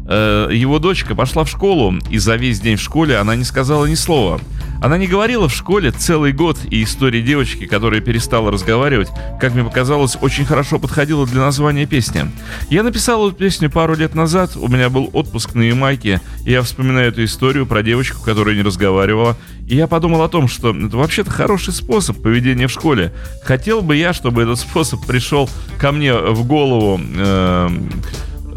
Его 0.07 0.77
дочка 0.79 1.15
пошла 1.15 1.43
в 1.43 1.49
школу, 1.49 1.95
и 2.11 2.19
за 2.19 2.35
весь 2.35 2.59
день 2.59 2.77
в 2.77 2.81
школе 2.81 3.17
она 3.17 3.35
не 3.35 3.43
сказала 3.43 3.87
ни 3.87 3.95
слова. 3.95 4.39
Она 4.81 4.97
не 4.97 5.07
говорила 5.07 5.47
в 5.47 5.53
школе 5.53 5.91
целый 5.91 6.31
год, 6.31 6.59
и 6.69 6.83
история 6.83 7.21
девочки, 7.21 7.65
которая 7.65 8.01
перестала 8.01 8.51
разговаривать, 8.51 9.09
как 9.39 9.53
мне 9.53 9.63
показалось, 9.63 10.17
очень 10.21 10.45
хорошо 10.45 10.79
подходила 10.79 11.25
для 11.25 11.41
названия 11.41 11.85
песни. 11.85 12.25
Я 12.69 12.83
написал 12.83 13.27
эту 13.27 13.35
песню 13.35 13.69
пару 13.69 13.95
лет 13.95 14.15
назад, 14.15 14.55
у 14.55 14.67
меня 14.67 14.89
был 14.89 15.09
отпуск 15.13 15.55
на 15.55 15.61
Ямайке, 15.61 16.21
и 16.45 16.51
я 16.51 16.61
вспоминаю 16.61 17.09
эту 17.09 17.23
историю 17.23 17.65
про 17.65 17.83
девочку, 17.83 18.23
которая 18.23 18.55
не 18.55 18.61
разговаривала, 18.61 19.37
и 19.67 19.75
я 19.75 19.87
подумал 19.87 20.21
о 20.21 20.29
том, 20.29 20.47
что 20.47 20.75
это 20.75 20.95
вообще-то 20.95 21.31
хороший 21.31 21.73
способ 21.73 22.21
поведения 22.21 22.67
в 22.67 22.71
школе. 22.71 23.11
Хотел 23.43 23.81
бы 23.81 23.95
я, 23.95 24.13
чтобы 24.13 24.43
этот 24.43 24.59
способ 24.59 25.05
пришел 25.05 25.49
ко 25.79 25.91
мне 25.91 26.13
в 26.13 26.45
голову... 26.45 26.99
Э, 27.15 27.69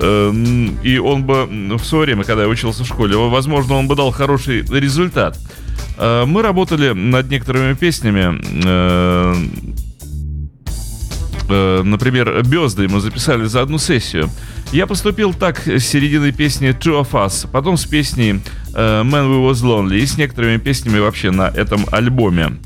э, 0.00 0.32
и 0.82 0.98
он 0.98 1.24
бы 1.24 1.46
в 1.78 1.84
свое 1.84 2.04
время, 2.04 2.24
когда 2.24 2.42
я 2.42 2.48
учился 2.48 2.84
в 2.84 2.86
школе, 2.86 3.16
возможно, 3.16 3.74
он 3.74 3.88
бы 3.88 3.96
дал 3.96 4.10
хороший 4.10 4.62
результат. 4.62 5.38
Э, 5.98 6.24
мы 6.26 6.42
работали 6.42 6.92
над 6.92 7.30
некоторыми 7.30 7.74
песнями. 7.74 8.40
Э, 8.64 9.34
э, 11.48 11.82
например, 11.82 12.42
«Безды» 12.44 12.88
мы 12.88 13.00
записали 13.00 13.44
за 13.46 13.62
одну 13.62 13.78
сессию. 13.78 14.30
Я 14.72 14.86
поступил 14.86 15.34
так 15.34 15.66
с 15.66 15.84
середины 15.84 16.32
песни 16.32 16.70
«Two 16.70 17.00
of 17.00 17.12
Us», 17.12 17.48
потом 17.50 17.76
с 17.76 17.86
песней 17.86 18.40
«Man 18.74 19.10
We 19.10 19.50
Was 19.50 19.62
Lonely» 19.64 19.98
и 19.98 20.06
с 20.06 20.18
некоторыми 20.18 20.58
песнями 20.58 20.98
вообще 20.98 21.30
на 21.30 21.48
этом 21.48 21.86
альбоме. 21.90 22.58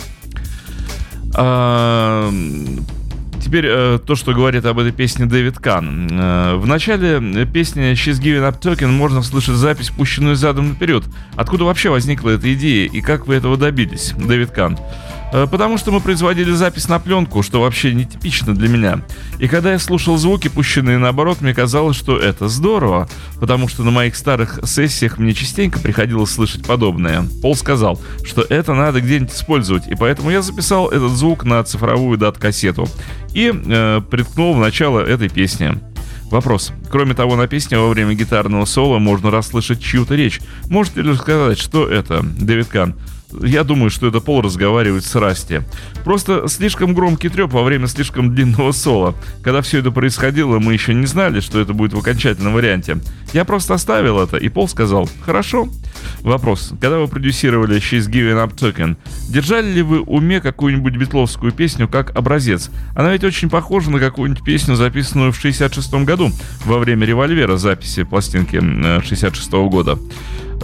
Теперь 3.43 3.67
э, 3.67 3.99
то, 4.05 4.15
что 4.15 4.33
говорит 4.33 4.65
об 4.65 4.79
этой 4.79 4.93
песне 4.93 5.27
Дэвид 5.27 5.59
Кан. 5.59 6.09
Э, 6.11 6.55
в 6.55 6.67
начале 6.67 7.45
песни 7.45 7.93
She's 7.93 8.21
Giving 8.21 8.49
Up 8.49 8.61
Talking 8.61 8.89
можно 8.89 9.23
слышать 9.23 9.57
запись, 9.57 9.91
пущенную 9.91 10.37
задом 10.37 10.71
наперед. 10.71 11.05
Откуда 11.35 11.65
вообще 11.65 11.91
возникла 11.91 12.31
эта 12.31 12.55
идея 12.55 12.89
и 12.89 13.01
как 13.01 13.27
вы 13.27 13.35
этого 13.35 13.57
добились, 13.57 14.15
Дэвид 14.17 14.53
Кан? 14.53 14.79
Э, 15.33 15.47
потому 15.51 15.79
что 15.79 15.91
мы 15.91 16.01
производили 16.01 16.51
запись 16.53 16.89
на 16.89 16.99
пленку, 16.99 17.43
что 17.43 17.61
вообще 17.61 17.95
нетипично 17.95 18.55
для 18.55 18.69
меня. 18.69 19.01
И 19.39 19.49
когда 19.49 19.73
я 19.73 19.79
слушал 19.79 20.17
звуки, 20.19 20.49
пущенные 20.49 20.99
наоборот, 20.99 21.41
мне 21.41 21.55
казалось, 21.55 21.97
что 21.97 22.19
это 22.19 22.49
здорово, 22.49 23.09
потому 23.41 23.69
что 23.69 23.83
на 23.83 23.91
моих 23.91 24.15
старых 24.15 24.61
сессиях 24.65 25.19
мне 25.19 25.33
частенько 25.33 25.81
приходилось 25.81 26.31
слышать 26.31 26.67
подобное. 26.67 27.25
Пол 27.41 27.57
сказал, 27.57 27.99
что 28.25 28.43
это 28.43 28.75
надо 28.75 29.01
где-нибудь 29.01 29.33
использовать, 29.33 29.89
и 29.89 29.95
поэтому 29.95 30.31
я 30.31 30.43
записал 30.43 30.89
этот 30.89 31.13
звук 31.13 31.45
на 31.45 31.65
цифровую 31.65 32.19
дат-кассету 32.19 32.87
и 33.35 33.53
э, 33.53 34.01
приткнул 34.11 34.55
в 34.55 34.59
начало 34.59 35.01
этой 35.01 35.31
песни. 35.31 35.79
Вопрос. 36.31 36.73
Кроме 36.91 37.15
того, 37.15 37.37
на 37.37 37.47
песне 37.47 37.79
во 37.79 37.91
время 37.91 38.15
гитарного 38.15 38.65
соло 38.65 38.99
можно 38.99 39.31
расслышать 39.31 39.83
чью-то 39.83 40.15
речь. 40.15 40.41
Можете 40.71 41.03
ли 41.03 41.15
сказать, 41.15 41.59
что 41.59 41.87
это, 41.87 42.23
Дэвид 42.23 42.69
Кан? 42.69 42.95
Я 43.41 43.65
думаю, 43.65 43.91
что 43.91 44.09
это 44.09 44.21
Пол 44.21 44.43
разговаривает 44.43 45.05
с 45.05 45.15
Расти. 45.15 45.61
Просто 46.05 46.49
слишком 46.49 46.95
громкий 46.95 47.29
треп 47.29 47.53
во 47.53 47.63
время 47.63 47.87
слишком 47.87 48.35
длинного 48.35 48.73
соло. 48.73 49.15
Когда 49.43 49.63
все 49.63 49.79
это 49.79 49.91
происходило, 49.91 50.59
мы 50.59 50.73
еще 50.73 50.95
не 50.95 51.07
знали, 51.07 51.41
что 51.41 51.61
это 51.61 51.73
будет 51.73 51.93
в 51.93 51.99
окончательном 51.99 52.55
варианте. 52.55 52.99
Я 53.33 53.45
просто 53.45 53.75
оставил 53.75 54.21
это, 54.21 54.37
и 54.37 54.49
Пол 54.49 54.69
сказал 54.69 55.09
«Хорошо». 55.25 55.69
Вопрос. 56.23 56.73
Когда 56.81 56.99
вы 56.99 57.09
продюсировали 57.09 57.77
She's 57.79 58.09
Giving 58.09 58.45
Up 58.45 58.55
Token, 58.55 58.97
держали 59.29 59.71
ли 59.73 59.83
вы 59.83 60.01
уме 60.01 60.41
какую-нибудь 60.41 60.97
битловскую 60.97 61.53
песню 61.53 61.89
как 61.89 62.17
образец? 62.17 62.71
Она 62.95 63.13
ведь 63.13 63.25
очень 63.25 63.51
похожа 63.51 63.91
на 63.91 63.99
какую-нибудь 63.99 64.45
песню, 64.45 64.77
записанную 64.77 65.33
в 65.33 65.37
66 65.37 65.95
году 66.05 66.31
во 66.65 66.79
время 66.79 67.07
револьвера 67.07 67.57
записи 67.57 68.05
пластинки 68.05 68.61
66 68.61 69.51
-го 69.53 69.69
года. 69.69 69.99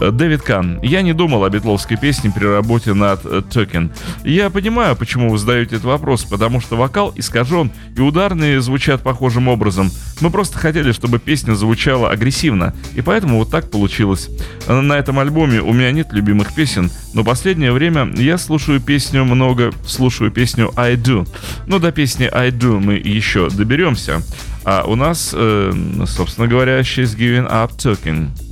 Э, 0.00 0.10
Дэвид 0.10 0.42
Кан. 0.42 0.80
Я 0.82 1.02
не 1.02 1.12
думал 1.12 1.44
о 1.44 1.50
битловской 1.50 1.96
песне 1.96 2.30
при 2.34 2.44
работе 2.44 2.94
над 2.94 3.22
Токен. 3.50 3.90
Я 4.24 4.50
понимаю, 4.50 4.96
почему 4.96 5.30
вы 5.30 5.38
задаете 5.38 5.76
этот 5.76 5.86
вопрос, 5.86 6.24
потому 6.24 6.60
что 6.60 6.76
вокал 6.76 7.12
искажен, 7.16 7.70
и 7.96 8.00
ударные 8.00 8.60
звучат 8.60 9.02
похожим 9.02 9.48
образом. 9.48 9.90
Мы 10.20 10.30
просто 10.30 10.58
хотели, 10.58 10.92
чтобы 10.92 11.18
песня 11.18 11.54
звучала 11.54 12.10
агрессивно, 12.10 12.74
и 12.94 13.00
поэтому 13.00 13.38
вот 13.38 13.50
так 13.50 13.70
получилось. 13.70 14.28
На 14.66 14.94
этом 14.94 15.18
альбоме 15.18 15.60
у 15.60 15.72
меня 15.72 15.92
нет 15.92 16.12
любимых 16.12 16.54
песен, 16.54 16.90
но 17.14 17.24
последнее 17.24 17.72
время 17.72 18.12
я 18.16 18.38
слушаю 18.38 18.80
песню 18.80 19.24
много, 19.24 19.72
слушаю 19.86 20.30
песню 20.30 20.72
I 20.76 20.94
Do. 20.96 21.28
Но 21.66 21.78
до 21.78 21.92
песни 21.92 22.28
I 22.30 22.50
Do 22.50 22.78
мы 22.80 22.94
еще 22.94 23.48
доберемся. 23.50 24.22
А 24.64 24.84
у 24.84 24.96
нас, 24.96 25.30
э, 25.34 25.72
собственно 26.06 26.46
говоря, 26.46 26.80
She's 26.80 27.16
Giving 27.16 27.50
Up 27.50 27.70
Talking. 27.76 28.47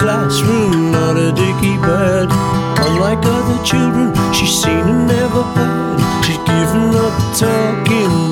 Classroom, 0.00 0.90
not 0.90 1.18
a 1.18 1.30
dicky 1.30 1.76
bird. 1.76 2.28
Unlike 2.88 3.22
other 3.22 3.62
children, 3.62 4.14
she's 4.32 4.62
seen 4.62 4.88
and 4.88 5.06
never 5.06 5.42
heard. 5.52 6.00
She's 6.24 6.40
giving 6.48 6.94
up 6.96 7.14
talking, 7.36 8.29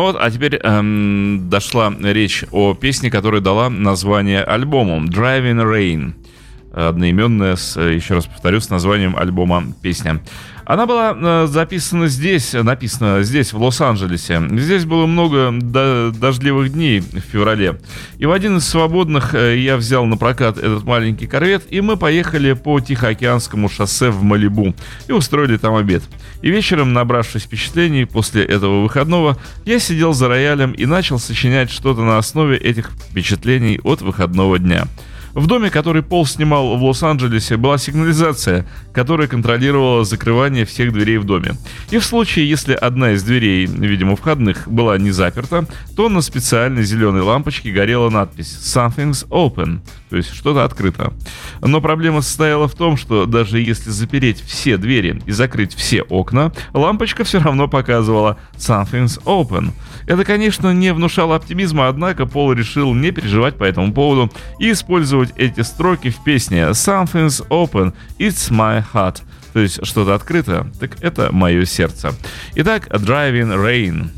Ну 0.00 0.06
вот, 0.06 0.16
а 0.18 0.30
теперь 0.30 0.56
эм, 0.56 1.50
дошла 1.50 1.92
речь 2.00 2.46
о 2.52 2.72
песне, 2.72 3.10
которая 3.10 3.42
дала 3.42 3.68
название 3.68 4.42
альбому 4.42 5.06
Driving 5.06 5.62
Rain. 5.62 6.14
Одноименная, 6.72 7.56
с, 7.56 7.76
э, 7.76 7.96
еще 7.96 8.14
раз 8.14 8.24
повторю, 8.24 8.60
с 8.60 8.70
названием 8.70 9.14
альбома 9.14 9.62
песня. 9.82 10.22
Она 10.70 10.86
была 10.86 11.16
э, 11.20 11.46
записана 11.48 12.06
здесь, 12.06 12.52
написана 12.52 13.24
здесь, 13.24 13.52
в 13.52 13.60
Лос-Анджелесе. 13.60 14.40
Здесь 14.52 14.84
было 14.84 15.06
много 15.06 15.50
до- 15.50 16.12
дождливых 16.12 16.72
дней 16.72 17.00
в 17.00 17.18
феврале. 17.18 17.80
И 18.18 18.26
в 18.26 18.30
один 18.30 18.58
из 18.58 18.68
свободных 18.68 19.34
э, 19.34 19.58
я 19.58 19.76
взял 19.76 20.06
на 20.06 20.16
прокат 20.16 20.58
этот 20.58 20.84
маленький 20.84 21.26
корвет, 21.26 21.64
и 21.70 21.80
мы 21.80 21.96
поехали 21.96 22.52
по 22.52 22.78
Тихоокеанскому 22.78 23.68
шоссе 23.68 24.10
в 24.10 24.22
Малибу 24.22 24.72
и 25.08 25.12
устроили 25.12 25.56
там 25.56 25.74
обед. 25.74 26.04
И 26.40 26.50
вечером, 26.50 26.92
набравшись 26.92 27.42
впечатлений 27.42 28.04
после 28.04 28.44
этого 28.44 28.84
выходного, 28.84 29.38
я 29.64 29.80
сидел 29.80 30.12
за 30.12 30.28
роялем 30.28 30.70
и 30.70 30.86
начал 30.86 31.18
сочинять 31.18 31.72
что-то 31.72 32.02
на 32.02 32.16
основе 32.16 32.56
этих 32.56 32.92
впечатлений 32.92 33.80
от 33.82 34.02
выходного 34.02 34.56
дня. 34.60 34.86
В 35.32 35.46
доме, 35.46 35.70
который 35.70 36.02
Пол 36.02 36.26
снимал 36.26 36.76
в 36.76 36.82
Лос-Анджелесе, 36.82 37.56
была 37.56 37.78
сигнализация, 37.78 38.66
которая 38.92 39.28
контролировала 39.28 40.04
закрывание 40.04 40.64
всех 40.64 40.92
дверей 40.92 41.18
в 41.18 41.24
доме. 41.24 41.52
И 41.90 41.98
в 41.98 42.04
случае, 42.04 42.48
если 42.48 42.74
одна 42.74 43.12
из 43.12 43.22
дверей, 43.22 43.66
видимо, 43.66 44.16
входных, 44.16 44.66
была 44.66 44.98
не 44.98 45.12
заперта, 45.12 45.66
то 45.94 46.08
на 46.08 46.20
специальной 46.20 46.82
зеленой 46.82 47.22
лампочке 47.22 47.70
горела 47.70 48.10
надпись 48.10 48.58
«Something's 48.60 49.28
open», 49.28 49.80
то 50.08 50.16
есть 50.16 50.34
что-то 50.34 50.64
открыто. 50.64 51.12
Но 51.60 51.80
проблема 51.80 52.22
состояла 52.22 52.66
в 52.66 52.74
том, 52.74 52.96
что 52.96 53.26
даже 53.26 53.60
если 53.60 53.90
запереть 53.90 54.42
все 54.44 54.76
двери 54.76 55.22
и 55.26 55.30
закрыть 55.30 55.74
все 55.74 56.02
окна, 56.02 56.52
лампочка 56.72 57.22
все 57.22 57.38
равно 57.38 57.68
показывала 57.68 58.36
«Something's 58.56 59.22
open». 59.24 59.70
Это, 60.06 60.24
конечно, 60.24 60.72
не 60.72 60.92
внушало 60.92 61.36
оптимизма, 61.36 61.86
однако 61.86 62.26
Пол 62.26 62.52
решил 62.52 62.94
не 62.94 63.12
переживать 63.12 63.56
по 63.56 63.64
этому 63.64 63.92
поводу 63.92 64.32
и 64.58 64.72
использовать 64.72 65.19
эти 65.36 65.60
строки 65.62 66.10
в 66.10 66.22
песне 66.24 66.62
«Something's 66.70 67.46
open, 67.48 67.92
it's 68.18 68.50
my 68.50 68.84
heart». 68.92 69.22
То 69.52 69.60
есть 69.60 69.84
что-то 69.84 70.14
открыто, 70.14 70.66
так 70.78 71.02
это 71.02 71.32
мое 71.32 71.64
сердце. 71.64 72.14
Итак, 72.54 72.86
«Driving 72.88 73.54
Rain». 73.56 74.10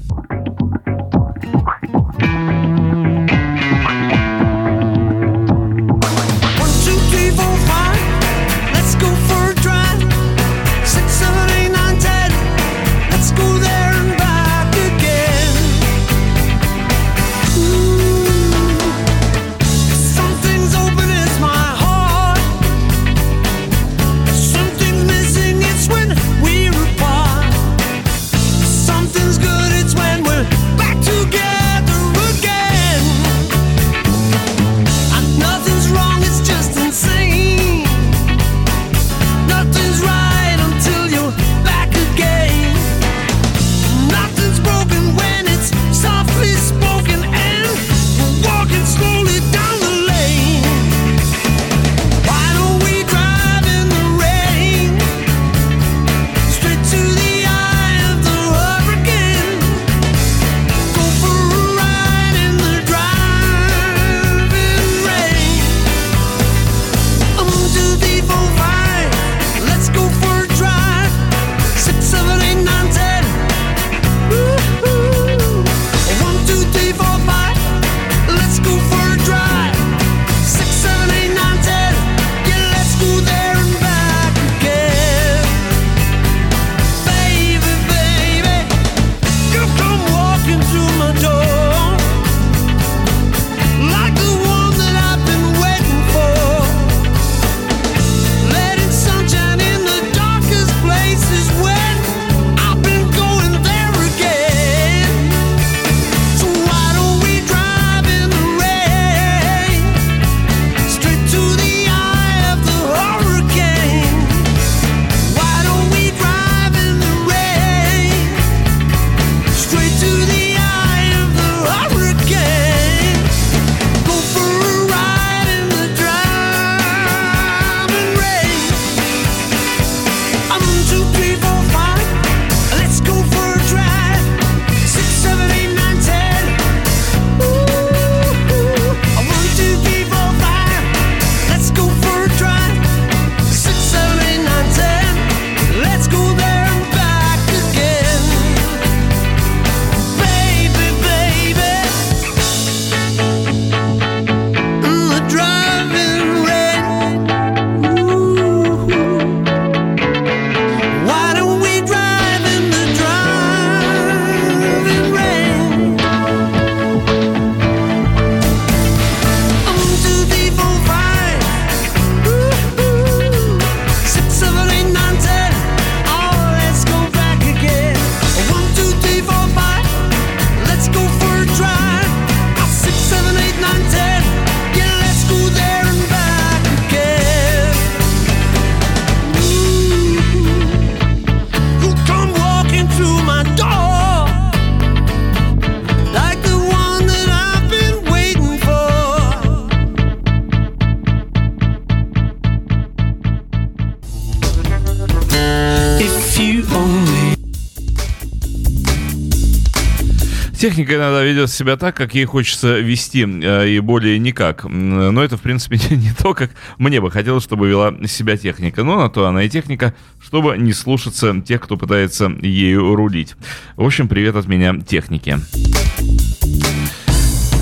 Техника 210.73 210.95
иногда 210.95 211.23
ведет 211.23 211.51
себя 211.51 211.77
так, 211.77 211.95
как 211.95 212.15
ей 212.15 212.25
хочется 212.25 212.79
вести, 212.79 213.27
э, 213.27 213.69
и 213.69 213.81
более 213.81 214.19
никак. 214.19 214.65
Но 214.65 215.23
это, 215.23 215.37
в 215.37 215.43
принципе, 215.43 215.77
не 215.95 216.13
то, 216.19 216.33
как 216.33 216.53
мне 216.79 216.99
бы 216.99 217.11
хотелось, 217.11 217.45
чтобы 217.45 217.69
вела 217.69 217.93
себя 218.07 218.39
техника. 218.39 218.83
Но 218.83 218.99
на 218.99 219.11
то 219.11 219.27
она 219.27 219.43
и 219.43 219.51
техника, 219.51 219.93
чтобы 220.19 220.57
не 220.57 220.73
слушаться 220.73 221.39
тех, 221.47 221.61
кто 221.61 221.77
пытается 221.77 222.33
ею 222.41 222.95
рулить. 222.95 223.35
В 223.77 223.85
общем, 223.85 224.09
привет 224.09 224.35
от 224.35 224.47
меня 224.47 224.75
технике. 224.81 225.41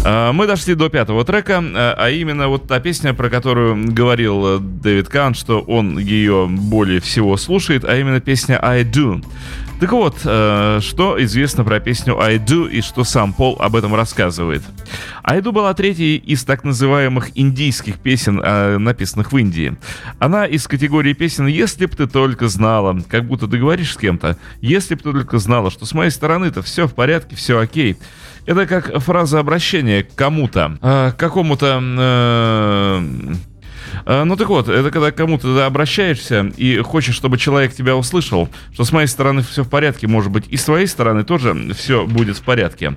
А, 0.04 0.32
Мы 0.32 0.46
дошли 0.46 0.76
до 0.76 0.88
пятого 0.88 1.24
трека, 1.24 1.58
а 1.58 1.94
а 1.98 2.10
именно 2.10 2.46
вот 2.46 2.68
та 2.68 2.78
песня, 2.78 3.12
про 3.12 3.28
которую 3.28 3.92
говорил 3.92 4.46
э, 4.46 4.58
Дэвид 4.60 5.08
Кан, 5.08 5.34
что 5.34 5.58
он 5.62 5.98
ее 5.98 6.46
более 6.48 7.00
всего 7.00 7.36
слушает, 7.36 7.84
а 7.84 7.96
именно 7.98 8.20
песня 8.20 8.64
I 8.64 8.84
Do. 8.84 9.20
Так 9.80 9.92
вот, 9.92 10.18
э, 10.24 10.80
что 10.82 11.22
известно 11.24 11.64
про 11.64 11.80
песню 11.80 12.20
I 12.20 12.36
Do 12.36 12.70
и 12.70 12.82
что 12.82 13.02
сам 13.02 13.32
Пол 13.32 13.56
об 13.58 13.74
этом 13.74 13.94
рассказывает. 13.94 14.62
I 15.24 15.40
Do 15.40 15.52
была 15.52 15.72
третьей 15.72 16.16
из 16.18 16.44
так 16.44 16.64
называемых 16.64 17.30
индийских 17.34 17.98
песен, 17.98 18.42
э, 18.44 18.76
написанных 18.76 19.32
в 19.32 19.38
Индии. 19.38 19.78
Она 20.18 20.44
из 20.44 20.68
категории 20.68 21.14
песен 21.14 21.46
«Если 21.46 21.86
б 21.86 21.96
ты 21.96 22.06
только 22.06 22.48
знала», 22.48 23.00
как 23.08 23.24
будто 23.24 23.48
ты 23.48 23.56
говоришь 23.56 23.94
с 23.94 23.96
кем-то, 23.96 24.36
«Если 24.60 24.96
б 24.96 25.02
ты 25.02 25.12
только 25.12 25.38
знала, 25.38 25.70
что 25.70 25.86
с 25.86 25.94
моей 25.94 26.10
стороны-то 26.10 26.60
все 26.60 26.86
в 26.86 26.94
порядке, 26.94 27.34
все 27.34 27.58
окей». 27.58 27.96
Это 28.44 28.66
как 28.66 28.98
фраза 28.98 29.38
обращения 29.38 30.02
к 30.02 30.14
кому-то, 30.14 30.76
э, 30.82 31.12
к 31.12 31.16
какому-то... 31.16 31.80
э, 34.06 34.24
ну 34.24 34.36
так 34.36 34.48
вот, 34.48 34.68
это 34.68 34.90
когда 34.90 35.10
кому-то 35.10 35.66
обращаешься 35.66 36.52
и 36.56 36.78
хочешь, 36.78 37.14
чтобы 37.14 37.38
человек 37.38 37.74
тебя 37.74 37.96
услышал, 37.96 38.48
что 38.72 38.84
с 38.84 38.92
моей 38.92 39.06
стороны 39.06 39.42
все 39.42 39.64
в 39.64 39.68
порядке, 39.68 40.06
может 40.06 40.30
быть, 40.30 40.44
и 40.48 40.56
с 40.56 40.64
твоей 40.64 40.86
стороны 40.86 41.24
тоже 41.24 41.56
все 41.74 42.06
будет 42.06 42.36
в 42.36 42.42
порядке. 42.42 42.94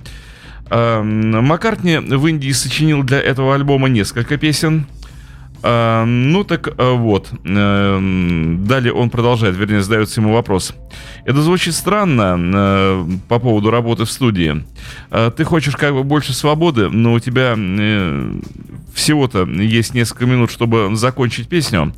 Эм, 0.69 1.45
Маккартни 1.45 1.97
в 1.97 2.25
Индии 2.27 2.51
сочинил 2.51 3.03
для 3.03 3.19
этого 3.19 3.55
альбома 3.55 3.89
несколько 3.89 4.37
песен. 4.37 4.87
А, 5.65 6.03
ну 6.05 6.43
так 6.43 6.67
а, 6.77 6.93
вот. 6.93 7.31
Эм, 7.45 8.65
Далее 8.67 8.91
он 8.91 9.09
продолжает, 9.09 9.55
вернее, 9.55 9.81
задается 9.81 10.19
ему 10.19 10.33
вопрос. 10.33 10.73
Это 11.25 11.41
звучит 11.41 11.73
странно 11.73 12.37
э, 12.37 13.05
по 13.29 13.39
поводу 13.39 13.71
работы 13.71 14.03
в 14.03 14.11
студии. 14.11 14.65
А, 15.09 15.31
Ты 15.31 15.45
хочешь 15.45 15.77
как 15.77 15.93
бы 15.93 16.03
больше 16.03 16.33
свободы, 16.33 16.89
но 16.89 17.13
у 17.13 17.19
тебя 17.19 17.55
э, 17.57 18.33
всего-то 18.93 19.45
есть 19.45 19.93
несколько 19.93 20.25
минут, 20.25 20.51
чтобы 20.51 20.89
закончить 20.95 21.47
песню. 21.47 21.93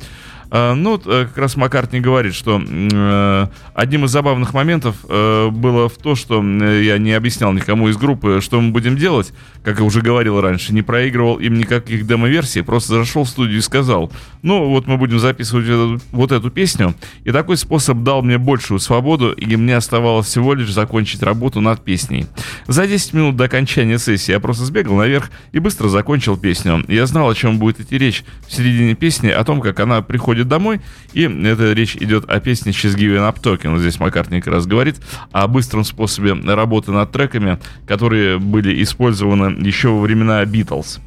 А, 0.50 0.74
Ну, 0.74 1.00
э, 1.04 1.26
как 1.26 1.38
раз 1.38 1.56
Маккартни 1.56 2.00
говорит, 2.00 2.34
что 2.34 2.60
э, 2.60 3.46
одним 3.74 4.04
из 4.04 4.10
забавных 4.10 4.54
моментов 4.54 4.96
э, 5.08 5.48
было 5.50 5.88
в 5.88 5.96
то, 5.98 6.14
что 6.14 6.42
я 6.42 6.98
не 6.98 7.12
объяснял 7.12 7.52
никому 7.52 7.88
из 7.88 7.96
группы, 7.96 8.40
что 8.40 8.60
мы 8.60 8.70
будем 8.70 8.96
делать, 8.96 9.32
как 9.64 9.78
я 9.78 9.84
уже 9.84 10.00
говорил 10.00 10.40
раньше, 10.40 10.72
не 10.72 10.82
проигрывал 10.82 11.36
им 11.36 11.58
никаких 11.58 12.06
демо-версий, 12.06 12.62
просто 12.62 12.94
зашел 12.94 13.24
в 13.24 13.28
студию 13.28 13.58
и 13.58 13.62
сказал, 13.62 14.12
ну, 14.42 14.68
вот 14.68 14.86
мы 14.86 14.96
будем 14.96 15.18
записывать 15.18 16.00
вот 16.12 16.32
эту 16.32 16.50
песню, 16.50 16.94
и 17.24 17.32
такой 17.32 17.56
способ 17.56 17.98
дал 17.98 18.22
мне 18.22 18.38
большую 18.38 18.78
свободу, 18.78 19.32
и 19.32 19.56
мне 19.56 19.76
оставалось 19.76 20.26
всего 20.26 20.54
лишь 20.54 20.72
закончить 20.72 21.22
работу 21.22 21.60
над 21.60 21.82
песней. 21.82 22.26
За 22.68 22.86
10 22.86 23.12
минут 23.14 23.36
до 23.36 23.44
окончания 23.44 23.98
сессии 23.98 24.32
я 24.32 24.40
просто 24.40 24.64
сбегал 24.64 24.96
наверх 24.96 25.30
и 25.52 25.58
быстро 25.58 25.88
закончил 25.88 26.36
песню. 26.36 26.84
Я 26.88 27.06
знал, 27.06 27.28
о 27.28 27.34
чем 27.34 27.58
будет 27.58 27.80
идти 27.80 27.98
речь 27.98 28.24
в 28.46 28.54
середине 28.54 28.94
песни, 28.94 29.28
о 29.28 29.42
том, 29.44 29.60
как 29.60 29.80
она 29.80 30.02
приходит 30.02 30.45
домой, 30.48 30.80
и 31.12 31.22
эта 31.22 31.72
речь 31.72 31.96
идет 31.96 32.28
о 32.28 32.40
песне 32.40 32.72
«She's 32.72 32.96
Giving 32.96 33.28
Up 33.28 33.40
Talking». 33.40 33.72
Вот 33.72 33.80
здесь 33.80 34.00
Маккартни 34.00 34.40
как 34.40 34.54
раз 34.54 34.66
говорит 34.66 34.96
о 35.32 35.46
быстром 35.46 35.84
способе 35.84 36.32
работы 36.32 36.92
над 36.92 37.12
треками, 37.12 37.58
которые 37.86 38.38
были 38.38 38.82
использованы 38.82 39.66
еще 39.66 39.88
во 39.88 40.00
времена 40.00 40.44
Битлз. 40.44 41.00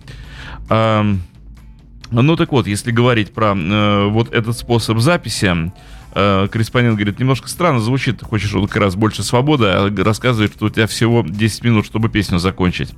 Ну 2.12 2.36
так 2.36 2.52
вот, 2.52 2.66
если 2.66 2.92
говорить 2.92 3.34
про 3.34 3.56
э, 3.56 4.08
вот 4.08 4.34
этот 4.34 4.58
способ 4.58 4.98
записи, 4.98 5.72
э, 6.16 6.48
корреспондент 6.52 6.96
говорит, 6.96 7.20
немножко 7.20 7.48
странно 7.48 7.80
звучит, 7.80 8.24
хочешь 8.24 8.52
вот 8.52 8.68
как 8.68 8.82
раз 8.82 8.96
больше 8.96 9.22
свободы, 9.22 9.66
а 9.66 9.94
рассказывает, 10.04 10.54
что 10.54 10.66
у 10.66 10.70
тебя 10.70 10.88
всего 10.88 11.24
10 11.28 11.64
минут, 11.64 11.86
чтобы 11.86 12.10
песню 12.10 12.40
закончить. 12.40 12.90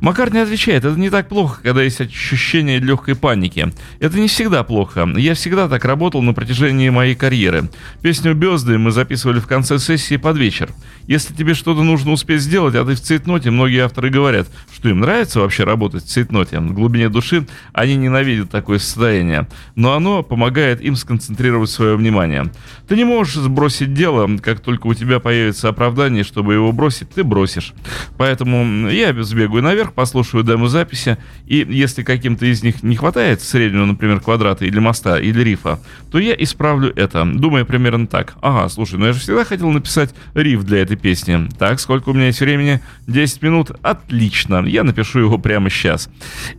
Маккартни 0.00 0.40
отвечает, 0.40 0.84
это 0.84 0.98
не 0.98 1.10
так 1.10 1.28
плохо, 1.28 1.60
когда 1.62 1.82
есть 1.82 2.00
ощущение 2.00 2.78
легкой 2.78 3.16
паники. 3.16 3.72
Это 4.00 4.18
не 4.18 4.28
всегда 4.28 4.62
плохо. 4.62 5.08
Я 5.16 5.34
всегда 5.34 5.68
так 5.68 5.84
работал 5.84 6.22
на 6.22 6.34
протяжении 6.34 6.88
моей 6.90 7.14
карьеры. 7.14 7.70
Песню 8.02 8.34
«Безды» 8.34 8.78
мы 8.78 8.90
записывали 8.90 9.40
в 9.40 9.46
конце 9.46 9.78
сессии 9.78 10.16
под 10.16 10.36
вечер. 10.36 10.70
Если 11.06 11.34
тебе 11.34 11.54
что-то 11.54 11.82
нужно 11.82 12.12
успеть 12.12 12.40
сделать, 12.40 12.74
а 12.74 12.84
ты 12.84 12.94
в 12.94 13.00
цейтноте, 13.00 13.50
многие 13.50 13.84
авторы 13.84 14.10
говорят, 14.10 14.48
что 14.74 14.88
им 14.88 15.00
нравится 15.00 15.40
вообще 15.40 15.64
работать 15.64 16.04
в 16.04 16.08
цейтноте. 16.08 16.58
В 16.58 16.72
глубине 16.72 17.08
души 17.08 17.46
они 17.72 17.96
ненавидят 17.96 18.50
такое 18.50 18.78
состояние. 18.78 19.48
Но 19.74 19.94
оно 19.94 20.22
помогает 20.22 20.80
им 20.80 20.96
сконцентрировать 20.96 21.70
свое 21.70 21.96
внимание. 21.96 22.52
Ты 22.88 22.96
не 22.96 23.04
можешь 23.04 23.34
сбросить 23.34 23.94
дело, 23.94 24.28
как 24.38 24.60
только 24.60 24.86
у 24.86 24.94
тебя 24.94 25.20
появится 25.20 25.68
оправдание, 25.68 26.24
чтобы 26.24 26.54
его 26.54 26.72
бросить, 26.72 27.10
ты 27.10 27.24
бросишь. 27.24 27.72
Поэтому 28.16 28.88
я 28.88 29.14
сбегаю 29.22 29.62
наверх, 29.62 29.85
послушаю 29.92 30.44
демо-записи, 30.44 31.18
и 31.46 31.66
если 31.68 32.02
каким-то 32.02 32.46
из 32.46 32.62
них 32.62 32.82
не 32.82 32.96
хватает 32.96 33.40
среднего, 33.40 33.84
например, 33.84 34.20
квадрата 34.20 34.64
или 34.64 34.78
моста, 34.78 35.18
или 35.18 35.42
рифа, 35.42 35.80
то 36.10 36.18
я 36.18 36.34
исправлю 36.34 36.92
это, 36.94 37.24
думая 37.24 37.64
примерно 37.64 38.06
так. 38.06 38.34
Ага, 38.40 38.68
слушай, 38.68 38.98
ну 38.98 39.06
я 39.06 39.12
же 39.12 39.20
всегда 39.20 39.44
хотел 39.44 39.70
написать 39.70 40.14
риф 40.34 40.64
для 40.64 40.82
этой 40.82 40.96
песни. 40.96 41.48
Так, 41.58 41.80
сколько 41.80 42.10
у 42.10 42.12
меня 42.12 42.26
есть 42.26 42.40
времени? 42.40 42.80
10 43.06 43.42
минут? 43.42 43.70
Отлично, 43.82 44.64
я 44.66 44.84
напишу 44.84 45.20
его 45.20 45.38
прямо 45.38 45.70
сейчас. 45.70 46.08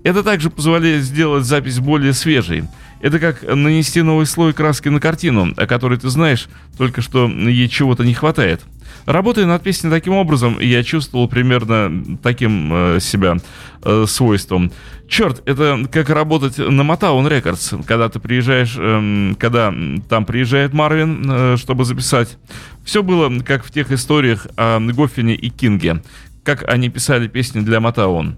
Это 0.03 0.23
также 0.23 0.49
позволяет 0.49 1.03
сделать 1.03 1.45
запись 1.45 1.79
более 1.79 2.13
свежей. 2.13 2.63
Это 2.99 3.19
как 3.19 3.43
нанести 3.43 4.01
новый 4.01 4.25
слой 4.25 4.53
краски 4.53 4.89
на 4.89 4.99
картину, 4.99 5.53
о 5.55 5.67
которой 5.67 5.99
ты 5.99 6.09
знаешь, 6.09 6.47
только 6.77 7.01
что 7.01 7.27
ей 7.27 7.69
чего-то 7.69 8.03
не 8.03 8.13
хватает. 8.13 8.61
Работая 9.07 9.45
над 9.45 9.63
песней 9.63 9.89
таким 9.89 10.15
образом, 10.15 10.59
я 10.59 10.83
чувствовал 10.83 11.29
примерно 11.29 12.17
таким 12.21 12.73
э, 12.73 12.99
себя 12.99 13.37
э, 13.81 14.03
свойством. 14.05 14.69
Черт, 15.07 15.41
это 15.45 15.87
как 15.89 16.09
работать 16.09 16.57
на 16.57 16.81
Motown 16.81 17.25
Records, 17.25 17.85
когда 17.85 18.09
ты 18.09 18.19
приезжаешь, 18.19 18.75
эм, 18.77 19.37
когда 19.39 19.73
там 20.09 20.25
приезжает 20.25 20.73
Марвин, 20.73 21.25
э, 21.25 21.55
чтобы 21.55 21.85
записать. 21.85 22.37
Все 22.83 23.01
было 23.01 23.31
как 23.39 23.63
в 23.63 23.71
тех 23.71 23.93
историях 23.93 24.45
о 24.57 24.81
Гоффине 24.81 25.35
и 25.35 25.49
Кинге, 25.49 26.03
как 26.43 26.67
они 26.67 26.89
писали 26.89 27.29
песни 27.29 27.61
для 27.61 27.77
Motown. 27.77 28.35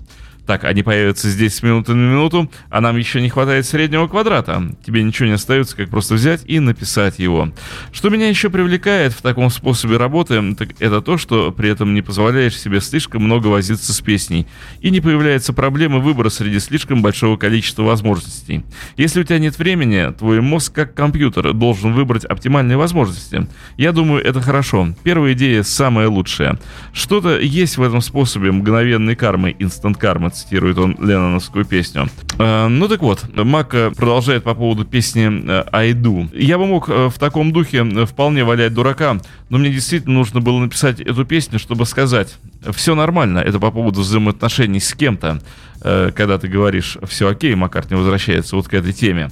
Так, 0.50 0.64
они 0.64 0.82
появятся 0.82 1.30
здесь 1.30 1.58
с 1.58 1.62
минуты 1.62 1.93
на 1.93 2.10
минуту, 2.10 2.50
а 2.72 2.82
нам 2.82 2.97
еще 2.97 3.22
не 3.22 3.30
хватает 3.30 3.68
среднего 3.68 4.08
квадрата. 4.08 4.64
Тебе 4.84 5.04
ничего 5.04 5.28
не 5.28 5.36
остается, 5.36 5.78
как 5.78 5.91
просто 5.91 6.16
взять 6.16 6.41
и 6.47 6.60
написать 6.60 7.20
его. 7.20 7.52
Что 7.91 8.10
меня 8.10 8.30
еще 8.30 8.50
привлекает 8.50 9.14
в 9.14 9.22
таком 9.22 9.52
способе 9.52 9.97
работы, 9.97 10.56
так 10.56 10.70
это 10.80 11.02
то, 11.02 11.20
что 11.20 11.52
при 11.52 11.70
этом 11.70 11.93
не 11.93 12.02
позволяешь 12.02 12.60
себе 12.60 12.82
слишком 12.82 13.22
много 13.26 13.45
возиться 13.45 13.93
с 13.93 14.02
песней. 14.02 14.47
И 14.82 14.89
не 14.89 15.02
появляется 15.02 15.54
проблема 15.54 16.00
выбора 16.00 16.30
среди 16.30 16.58
слишком 16.58 17.04
большого 17.04 17.38
количества 17.38 17.84
возможностей. 17.84 18.66
Если 18.97 19.22
у 19.22 19.24
тебя 19.24 19.38
нет 19.38 19.56
времени, 19.60 20.12
твой 20.18 20.41
мозг 20.41 20.74
как 20.74 20.95
компьютер 20.95 21.54
должен 21.54 21.93
выбрать 21.93 22.26
оптимальные 22.26 22.78
возможности. 22.78 23.47
Я 23.78 23.91
думаю, 23.91 24.26
это 24.26 24.41
хорошо. 24.41 24.95
Первая 25.04 25.34
идея 25.34 25.62
самая 25.62 26.08
лучшая. 26.08 26.58
Что-то 26.91 27.38
есть 27.38 27.78
в 27.78 27.84
этом 27.84 28.02
способе 28.02 28.52
мгновенной 28.52 29.16
кармы, 29.16 29.56
инстант 29.60 29.97
кармы, 29.97 30.32
цитирует 30.40 30.78
он 30.78 30.96
Ленноновскую 31.00 31.66
песню. 31.66 32.10
Э, 32.38 32.68
ну 32.68 32.88
так 32.88 33.02
вот, 33.02 33.26
Мак 33.36 33.74
э, 33.74 33.92
продолжает 33.92 34.44
по 34.44 34.54
поводу 34.54 34.86
песни 34.86 35.30
э, 35.30 35.66
«I 35.72 35.92
do». 35.92 36.30
Я 36.34 36.58
бы 36.58 36.66
мог 36.66 36.90
э, 36.90 37.10
в 37.10 37.20
таком 37.20 37.52
духе 37.52 37.86
э, 37.86 38.06
вполне 38.06 38.44
валять 38.44 38.74
дурака, 38.74 39.18
но 39.50 39.58
мне 39.58 39.70
действительно 39.72 40.16
нужно 40.16 40.42
было 40.42 40.60
написать 40.60 41.00
эту 41.00 41.26
песню, 41.26 41.60
чтобы 41.60 41.86
сказать, 41.86 42.38
все 42.72 42.96
нормально, 42.96 43.40
это 43.40 43.60
по 43.60 43.72
поводу 43.72 44.02
взаимоотношений 44.02 44.80
с 44.80 44.94
кем-то, 44.94 45.38
э, 45.38 45.42
когда 45.82 46.38
ты 46.38 46.48
говоришь 46.48 46.98
«все 47.08 47.30
окей», 47.30 47.56
Маккартни 47.56 47.96
возвращается 47.96 48.56
вот 48.56 48.68
к 48.68 48.74
этой 48.74 48.94
теме. 48.94 49.30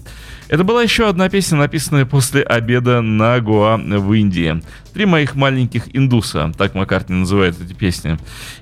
Это 0.49 0.63
была 0.63 0.81
еще 0.81 1.09
одна 1.09 1.27
песня, 1.27 1.57
написанная 1.57 2.05
после 2.05 2.41
обеда 2.41 3.01
на 3.01 3.39
Гоа 3.41 3.77
в 3.77 4.13
Индии. 4.13 4.61
«Три 4.93 5.05
моих 5.05 5.35
маленьких 5.35 5.93
индуса», 5.93 6.53
так 6.57 6.73
Маккартни 6.73 7.15
называет 7.15 7.59
эти 7.61 7.73
песни. 7.73 8.17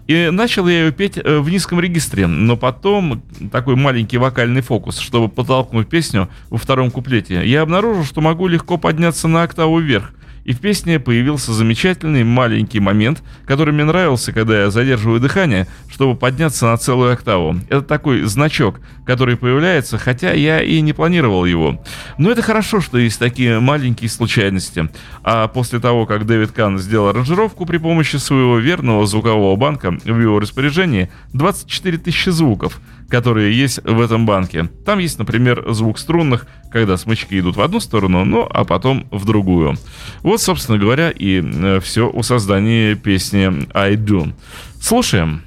И 0.07 0.29
начал 0.31 0.67
я 0.67 0.85
ее 0.85 0.91
петь 0.91 1.17
э, 1.17 1.37
в 1.39 1.49
низком 1.49 1.79
регистре, 1.79 2.25
но 2.25 2.57
потом 2.57 3.21
такой 3.51 3.75
маленький 3.75 4.17
вокальный 4.17 4.61
фокус, 4.61 4.97
чтобы 4.97 5.29
подтолкнуть 5.29 5.87
песню 5.87 6.27
во 6.49 6.57
втором 6.57 6.89
куплете. 6.89 7.45
Я 7.45 7.61
обнаружил, 7.61 8.03
что 8.03 8.19
могу 8.19 8.47
легко 8.47 8.77
подняться 8.77 9.27
на 9.27 9.43
октаву 9.43 9.79
вверх, 9.79 10.11
И 10.45 10.53
в 10.53 10.59
песне 10.59 10.99
появился 10.99 11.53
замечательный 11.53 12.23
маленький 12.23 12.79
момент, 12.79 13.23
который 13.47 13.73
мне 13.73 13.83
нравился, 13.83 14.31
когда 14.31 14.61
я 14.61 14.69
задерживаю 14.69 15.19
дыхание, 15.19 15.67
чтобы 15.89 16.15
подняться 16.15 16.67
на 16.67 16.77
целую 16.77 17.13
октаву. 17.13 17.57
Это 17.67 17.81
такой 17.81 18.21
значок, 18.25 18.79
который 19.07 19.37
появляется, 19.37 19.97
хотя 19.97 20.33
я 20.33 20.61
и 20.61 20.81
не 20.81 20.93
планировал 20.93 21.45
его. 21.45 21.83
Но 22.19 22.29
это 22.29 22.43
хорошо, 22.43 22.79
что 22.79 22.99
есть 22.99 23.17
такие 23.17 23.59
маленькие 23.59 24.07
случайности. 24.07 24.87
А 25.23 25.47
после 25.47 25.79
того, 25.79 26.05
как 26.05 26.27
Дэвид 26.27 26.51
Кан 26.51 26.77
сделал 26.77 27.07
аранжировку 27.07 27.65
при 27.65 27.77
помощи 27.77 28.17
своего 28.17 28.59
верного 28.59 29.07
звукового 29.07 29.55
банка 29.55 29.91
в 29.91 30.21
его 30.21 30.39
распоряжении 30.39 31.09
24 31.33 31.97
тысячи 31.97 32.29
звуков, 32.29 32.79
которые 33.09 33.57
есть 33.57 33.79
в 33.83 34.01
этом 34.01 34.25
банке. 34.25 34.69
Там 34.85 34.99
есть, 34.99 35.19
например, 35.19 35.63
звук 35.73 35.99
струнных, 35.99 36.47
когда 36.71 36.97
смычки 36.97 37.39
идут 37.39 37.55
в 37.55 37.61
одну 37.61 37.79
сторону, 37.79 38.25
ну 38.25 38.47
а 38.49 38.65
потом 38.65 39.07
в 39.11 39.25
другую. 39.25 39.77
Вот, 40.23 40.41
собственно 40.41 40.77
говоря, 40.77 41.11
и 41.11 41.79
все 41.81 42.09
у 42.09 42.23
создания 42.23 42.95
песни 42.95 43.67
I 43.73 43.95
Do. 43.95 44.33
Слушаем. 44.81 45.41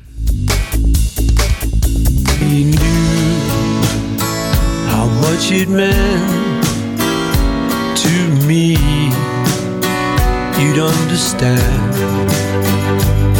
You'd 10.58 10.76
understand, 10.76 11.94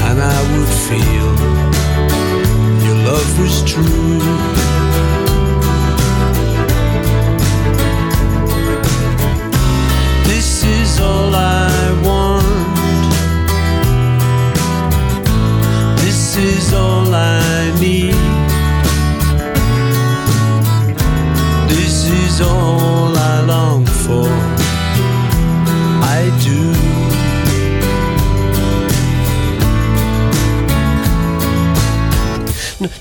and 0.07 0.21
I 0.23 0.41
would 0.53 0.69
feel 0.87 1.58
love 3.19 3.39
was 3.41 3.63
true. 3.63 4.19
This 10.31 10.65
is 10.65 11.01
all 11.01 11.35
I 11.35 12.03
want. 12.07 12.77
This 16.03 16.37
is 16.37 16.73
all 16.73 17.15
I 17.15 17.73
need. 17.81 18.15
This 21.75 21.97
is 22.23 22.41
all 22.41 23.17
I 23.17 23.41
long 23.47 23.85
for. 23.87 24.29
I 26.17 26.21
do. 26.45 26.88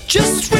Just 0.06 0.57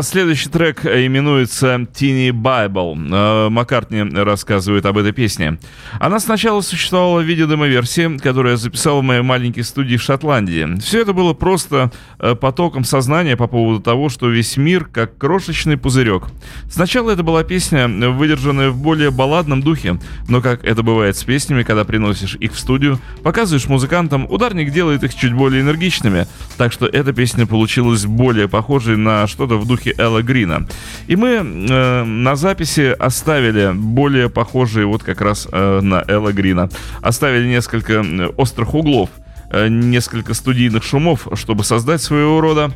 Следующий 0.00 0.48
трек 0.48 0.86
именуется 0.86 1.74
Teeny 1.92 2.30
Bible. 2.30 2.96
Э, 3.12 3.48
Маккартни 3.50 4.02
рассказывает 4.02 4.86
об 4.86 4.96
этой 4.96 5.12
песне. 5.12 5.58
Она 6.00 6.18
сначала 6.18 6.62
существовала 6.62 7.20
в 7.20 7.24
виде 7.24 7.46
демо-версии, 7.46 8.16
которую 8.16 8.52
я 8.52 8.56
записал 8.56 9.00
в 9.00 9.02
моей 9.02 9.22
маленькой 9.22 9.64
студии 9.64 9.96
в 9.96 10.02
Шотландии. 10.02 10.80
Все 10.80 11.02
это 11.02 11.12
было 11.12 11.34
просто 11.34 11.90
э, 12.18 12.34
потоком 12.34 12.84
сознания 12.84 13.36
по 13.36 13.48
поводу 13.48 13.80
того, 13.80 14.08
что 14.08 14.30
весь 14.30 14.56
мир 14.56 14.86
как 14.86 15.18
крошечный 15.18 15.76
пузырек. 15.76 16.24
Сначала 16.70 17.10
это 17.10 17.22
была 17.22 17.44
песня, 17.44 17.88
выдержанная 17.88 18.70
в 18.70 18.78
более 18.78 19.10
балладном 19.10 19.62
духе, 19.62 19.98
но 20.28 20.40
как 20.40 20.64
это 20.64 20.82
бывает 20.82 21.16
с 21.16 21.24
песнями, 21.24 21.64
когда 21.64 21.84
приносишь 21.84 22.36
их 22.36 22.54
в 22.54 22.58
студию, 22.58 22.98
показываешь 23.22 23.66
музыкантам, 23.66 24.26
ударник 24.30 24.72
делает 24.72 25.04
их 25.04 25.14
чуть 25.14 25.34
более 25.34 25.60
энергичными, 25.60 26.26
так 26.56 26.72
что 26.72 26.86
эта 26.86 27.12
песня 27.12 27.46
получилась 27.46 28.06
более 28.06 28.48
похожей 28.48 28.96
на 28.96 29.26
что-то 29.26 29.58
в 29.58 29.66
духе 29.66 29.81
Элла 29.90 30.22
Грина. 30.22 30.66
И 31.06 31.16
мы 31.16 31.28
э, 31.30 32.04
на 32.04 32.36
записи 32.36 32.94
оставили 32.98 33.72
более 33.74 34.28
похожие 34.28 34.86
вот 34.86 35.02
как 35.02 35.20
раз 35.20 35.48
э, 35.50 35.80
на 35.80 36.04
Элла 36.08 36.32
Грина. 36.32 36.68
Оставили 37.00 37.46
несколько 37.48 37.94
э, 37.94 38.26
острых 38.36 38.74
углов, 38.74 39.10
э, 39.50 39.68
несколько 39.68 40.34
студийных 40.34 40.84
шумов, 40.84 41.28
чтобы 41.34 41.64
создать 41.64 42.02
своего 42.02 42.40
рода 42.40 42.72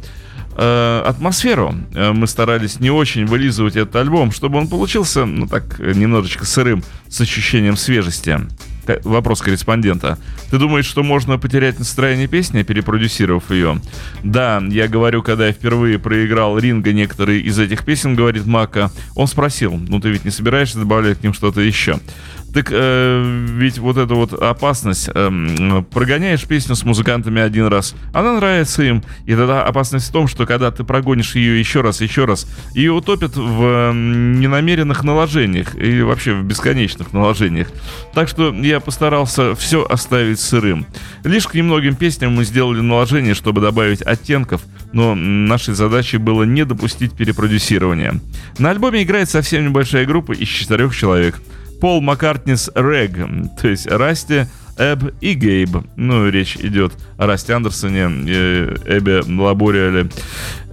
э, 0.57 1.03
атмосферу. 1.07 1.75
Э, 1.95 2.13
Мы 2.13 2.27
старались 2.27 2.81
не 2.81 2.91
очень 2.91 3.27
вылизывать 3.27 3.77
этот 3.77 3.97
альбом, 3.97 4.33
чтобы 4.33 4.59
он 4.59 4.69
получился, 4.69 5.25
ну 5.25 5.47
так, 5.47 5.81
э, 5.81 5.93
немножечко 5.95 6.45
сырым, 6.45 6.83
с 7.09 7.21
ощущением 7.21 7.77
свежести. 7.77 8.41
К- 8.87 9.01
Вопрос 9.05 9.41
корреспондента. 9.43 10.19
Ты 10.51 10.59
думаешь, 10.59 10.87
что 10.87 11.03
можно 11.03 11.39
потерять 11.39 11.79
настроение 11.79 12.29
песни, 12.29 12.63
перепродюсировав 12.63 13.51
ее? 13.51 13.81
Да, 14.23 14.63
я 14.69 14.87
говорю, 14.89 15.23
когда 15.23 15.47
я 15.49 15.53
впервые 15.53 15.99
проиграл 15.99 16.59
Ринга 16.59 16.93
некоторые 16.93 17.41
из 17.41 17.59
этих 17.59 17.85
песен, 17.85 18.15
говорит 18.15 18.47
Мака, 18.47 18.91
он 19.15 19.27
спросил, 19.27 19.73
ну 19.77 20.01
ты 20.01 20.11
ведь 20.11 20.25
не 20.25 20.31
собираешься 20.31 20.79
добавлять 20.79 21.19
к 21.19 21.23
ним 21.23 21.35
что-то 21.35 21.61
еще? 21.61 21.99
Так 22.55 22.69
э, 22.71 23.47
ведь 23.51 23.79
вот 23.79 23.99
эта 23.99 24.15
вот 24.15 24.33
опасность, 24.33 25.11
э, 25.13 25.83
прогоняешь 25.91 26.45
песню 26.45 26.75
с 26.75 26.85
музыкантами 26.85 27.41
один 27.43 27.67
раз, 27.67 27.95
она 28.15 28.35
нравится 28.35 28.83
им, 28.83 29.03
и 29.27 29.35
тогда 29.35 29.63
опасность 29.63 30.09
в 30.09 30.13
том, 30.13 30.27
что 30.27 30.47
когда 30.47 30.71
ты 30.71 30.83
прогонишь 30.83 31.35
ее 31.35 31.59
еще 31.59 31.83
раз, 31.83 32.01
еще 32.01 32.25
раз, 32.25 32.47
ее 32.75 32.93
утопят 32.93 33.37
в 33.37 33.63
э, 33.63 33.93
ненамеренных 33.93 35.05
наложениях 35.05 35.75
и 35.77 36.01
вообще 36.01 36.35
в 36.35 36.45
бесконечных 36.45 37.13
наложениях. 37.13 37.69
Так 38.15 38.29
что 38.29 38.55
я 38.55 38.81
постарался 38.81 39.55
все 39.55 39.85
оставить 39.85 40.41
сырым. 40.41 40.87
Лишь 41.25 41.47
к 41.47 41.55
немногим 41.55 41.95
песням 41.95 42.35
мы 42.35 42.45
сделали 42.45 42.81
наложение, 42.81 43.35
чтобы 43.35 43.61
добавить 43.61 44.01
оттенков, 44.01 44.63
но 44.93 45.15
нашей 45.15 45.75
задачей 45.75 46.17
было 46.17 46.45
не 46.45 46.65
допустить 46.65 47.13
перепродюсирования. 47.13 48.21
На 48.59 48.71
альбоме 48.71 49.03
играет 49.03 49.29
совсем 49.29 49.65
небольшая 49.67 50.07
группа 50.07 50.33
из 50.33 50.49
четырех 50.49 50.97
человек– 50.97 51.41
Пол 51.81 52.01
Маккартнис 52.01 52.71
Рег, 52.75 53.19
то 53.61 53.69
есть 53.69 53.87
Расти, 53.87 54.47
Эб 54.79 55.15
и 55.21 55.35
Гейб. 55.35 55.71
Ну, 55.97 56.29
речь 56.29 56.57
идет 56.57 56.93
о 57.17 57.27
Расти 57.27 57.53
Андерсоне, 57.53 58.09
э, 58.29 58.77
Эбе 58.87 59.23
Лабориале 59.27 60.09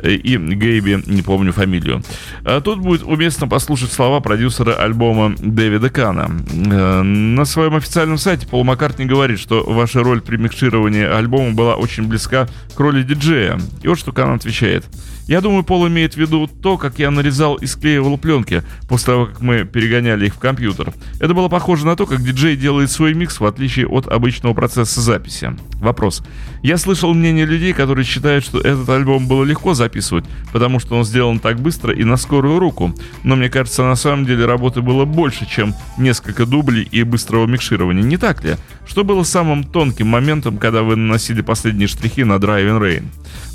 э, 0.02 0.12
и 0.12 0.38
Гейбе, 0.38 1.02
не 1.06 1.22
помню 1.22 1.54
фамилию. 1.54 2.04
А 2.44 2.60
тут 2.60 2.80
будет 2.80 3.04
уместно 3.04 3.48
послушать 3.48 3.92
слова 3.92 4.20
продюсера 4.20 4.74
альбома 4.74 5.36
Дэвида 5.38 5.90
Кана. 5.90 6.30
Э, 6.52 7.02
на 7.02 7.46
своем 7.46 7.76
официальном 7.76 8.18
сайте 8.18 8.46
Пол 8.46 8.64
Маккартни 8.64 9.06
говорит, 9.06 9.40
что 9.40 9.64
ваша 9.64 10.04
роль 10.04 10.22
при 10.22 10.38
микшировании 10.38 11.06
альбома 11.06 11.54
была 11.54 11.76
очень 11.76 12.08
близка 12.08 12.48
к 12.76 12.80
роли 12.80 13.04
диджея. 13.04 13.60
И 13.82 13.88
вот 13.88 13.98
что 13.98 14.12
Кан 14.12 14.32
отвечает. 14.36 14.86
Я 15.28 15.40
думаю, 15.40 15.64
Пол 15.64 15.88
имеет 15.88 16.16
в 16.16 16.18
виду 16.18 16.48
то, 16.48 16.78
как 16.78 17.00
я 17.00 17.10
нарезал 17.10 17.56
и 17.56 17.66
склеивал 17.66 18.18
пленки 18.18 18.62
после 18.90 19.06
того, 19.06 19.26
как 19.28 19.40
мы 19.40 19.64
перегоняли 19.64 20.26
их 20.26 20.36
в 20.36 20.40
компьютер. 20.40 20.94
Это 21.22 21.34
было 21.34 21.48
похоже 21.48 21.86
на 21.86 21.96
то, 21.96 22.06
как 22.06 22.22
диджей 22.22 22.58
делает 22.58 22.92
свой 22.92 23.14
микс 23.14 23.40
в 23.40 23.46
отличие 23.46 23.88
от 23.94 24.08
обычного 24.08 24.54
процесса 24.54 25.02
записи. 25.02 25.56
Вопрос. 25.80 26.24
Я 26.62 26.78
слышал 26.78 27.14
мнение 27.14 27.46
людей, 27.46 27.74
которые 27.74 28.06
считают, 28.06 28.44
что 28.44 28.60
этот 28.60 28.90
альбом 28.90 29.28
было 29.28 29.44
легко 29.44 29.74
записывать, 29.74 30.26
потому 30.52 30.80
что 30.80 30.96
он 30.96 31.04
сделан 31.04 31.40
так 31.40 31.60
быстро 31.60 31.94
и 31.94 32.04
на 32.04 32.18
скорую 32.18 32.58
руку. 32.60 32.96
Но 33.24 33.36
мне 33.36 33.50
кажется, 33.50 33.84
на 33.84 33.96
самом 33.96 34.26
деле 34.26 34.46
работы 34.46 34.82
было 34.82 35.06
больше, 35.06 35.46
чем 35.46 35.76
несколько 35.98 36.46
дублей 36.46 36.88
и 36.90 37.04
быстрого 37.04 37.46
микширования. 37.46 38.04
Не 38.04 38.18
так 38.18 38.44
ли? 38.44 38.56
Что 38.88 39.04
было 39.04 39.24
самым 39.24 39.64
тонким 39.64 40.08
моментом, 40.08 40.58
когда 40.58 40.84
вы 40.84 40.96
наносили 40.96 41.42
последние 41.42 41.88
штрихи 41.88 42.24
на 42.24 42.34
Driving 42.34 42.80
Rain? 42.80 43.06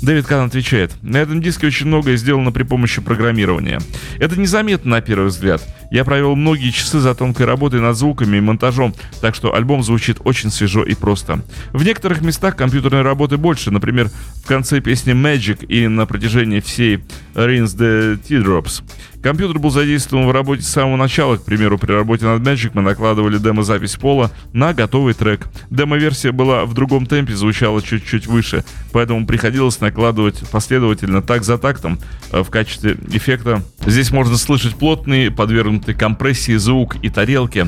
Дэвид 0.01 0.25
Кан 0.25 0.47
отвечает. 0.47 0.91
На 1.01 1.17
этом 1.17 1.41
диске 1.41 1.67
очень 1.67 1.87
многое 1.87 2.15
сделано 2.15 2.51
при 2.51 2.63
помощи 2.63 3.01
программирования. 3.01 3.79
Это 4.19 4.39
незаметно 4.39 4.91
на 4.91 5.01
первый 5.01 5.27
взгляд. 5.27 5.61
Я 5.91 6.05
провел 6.05 6.35
многие 6.35 6.71
часы 6.71 6.99
за 6.99 7.15
тонкой 7.15 7.47
работой 7.47 7.81
над 7.81 7.97
звуками 7.97 8.37
и 8.37 8.41
монтажом, 8.41 8.93
так 9.21 9.35
что 9.35 9.55
альбом 9.55 9.83
звучит 9.83 10.17
очень 10.29 10.51
свежо 10.51 10.83
и 10.83 10.93
просто. 10.93 11.41
В 11.73 11.83
некоторых 11.83 12.21
местах 12.21 12.55
компьютерной 12.55 13.01
работы 13.01 13.37
больше, 13.37 13.71
например, 13.71 14.09
в 14.43 14.47
конце 14.47 14.79
песни 14.79 15.13
Magic 15.13 15.65
и 15.65 15.87
на 15.87 16.05
протяжении 16.05 16.59
всей 16.59 16.97
Rinse 17.33 17.77
the 17.77 18.19
Teardrops. 18.21 18.83
Компьютер 19.21 19.59
был 19.59 19.69
задействован 19.69 20.27
в 20.27 20.31
работе 20.31 20.61
с 20.61 20.69
самого 20.69 20.95
начала. 20.95 21.35
К 21.35 21.43
примеру, 21.43 21.77
при 21.77 21.91
работе 21.91 22.25
над 22.25 22.41
Magic 22.41 22.71
мы 22.73 22.81
накладывали 22.81 23.37
демо-запись 23.37 23.97
пола 23.97 24.31
на 24.53 24.73
готовый 24.73 25.13
трек. 25.13 25.47
Демо-версия 25.69 26.31
была 26.31 26.63
в 26.65 26.73
другом 26.73 27.05
темпе, 27.05 27.35
звучала 27.35 27.81
чуть-чуть 27.81 28.27
выше, 28.27 28.63
поэтому 28.93 29.25
приходилось 29.25 29.81
накладывать 29.81 30.47
последовательно 30.51 31.21
так 31.21 31.43
за 31.43 31.57
тактом 31.57 31.99
э, 32.31 32.43
в 32.43 32.49
качестве 32.49 32.97
эффекта. 33.11 33.61
Здесь 33.85 34.11
можно 34.11 34.37
слышать 34.37 34.75
плотный, 34.75 35.31
подвергнутый 35.31 35.95
компрессии 35.95 36.55
звук 36.55 36.95
и 37.01 37.09
тарелки, 37.09 37.67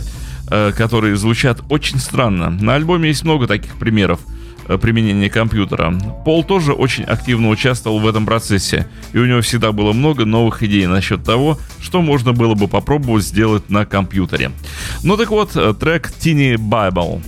которые 0.76 1.16
звучат 1.16 1.62
очень 1.70 2.00
странно. 2.00 2.50
На 2.50 2.76
альбоме 2.76 3.10
есть 3.10 3.24
много 3.24 3.48
таких 3.48 3.76
примеров 3.76 4.20
э, 4.68 4.78
применения 4.78 5.30
компьютера. 5.30 5.94
Пол 6.26 6.44
тоже 6.44 6.74
очень 6.74 7.04
активно 7.04 7.50
участвовал 7.50 8.00
в 8.00 8.08
этом 8.08 8.26
процессе, 8.26 8.88
и 9.14 9.18
у 9.18 9.26
него 9.26 9.42
всегда 9.42 9.72
было 9.72 9.94
много 9.94 10.26
новых 10.26 10.62
идей 10.64 10.88
насчет 10.88 11.24
того, 11.24 11.58
что 11.80 12.02
можно 12.02 12.34
было 12.34 12.54
бы 12.54 12.68
попробовать 12.68 13.24
сделать 13.24 13.70
на 13.70 13.86
компьютере. 13.86 14.52
Ну 15.04 15.18
так 15.18 15.30
вот, 15.30 15.56
э, 15.56 15.74
трек 15.80 16.12
Teeny 16.20 16.56
Bible. 16.56 17.22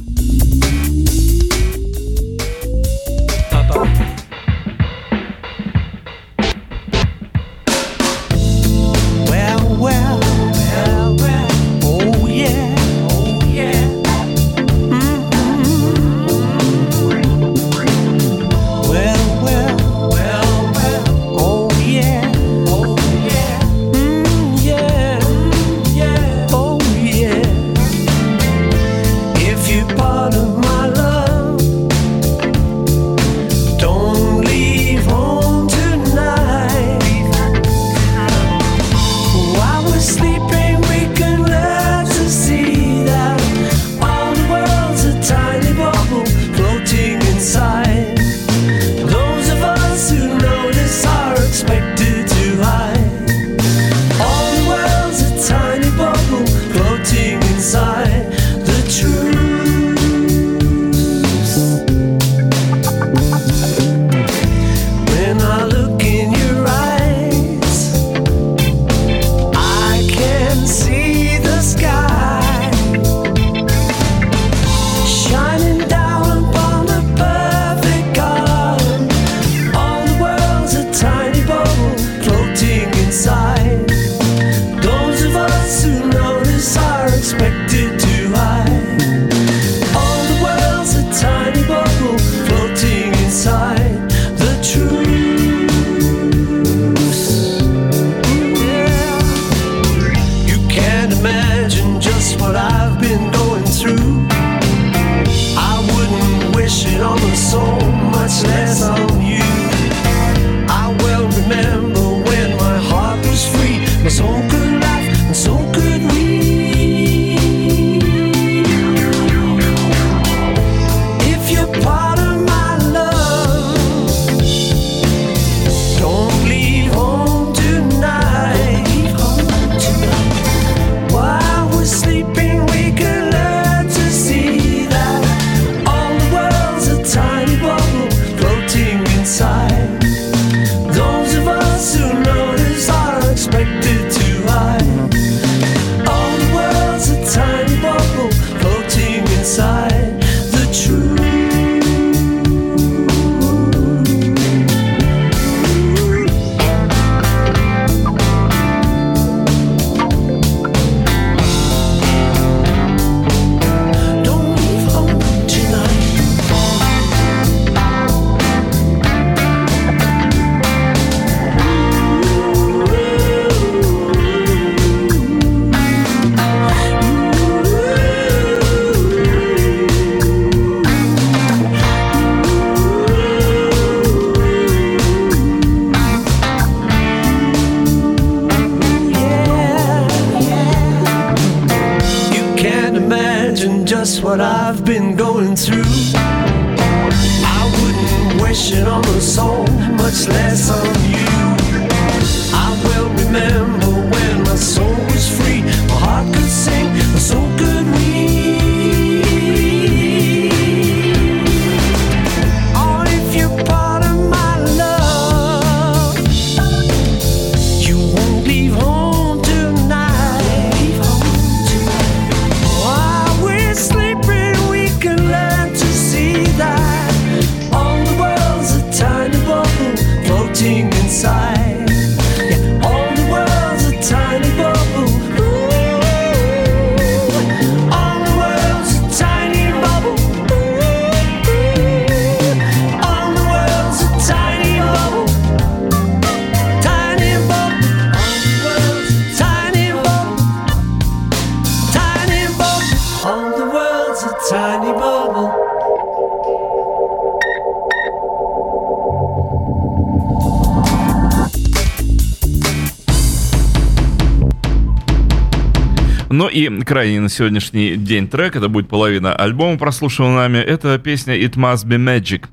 И 266.54 266.70
крайний 266.84 267.20
на 267.20 267.30
сегодняшний 267.30 267.96
день 267.96 268.28
трек, 268.28 268.56
это 268.56 268.70
будет 268.70 268.88
половина 268.88 269.36
альбома, 269.36 269.78
прослушанного 269.78 270.36
нами, 270.36 270.58
это 270.58 270.98
песня 271.00 271.36
It 271.36 271.56
Must 271.56 271.86
Be 271.88 271.98
Magic. 271.98 272.46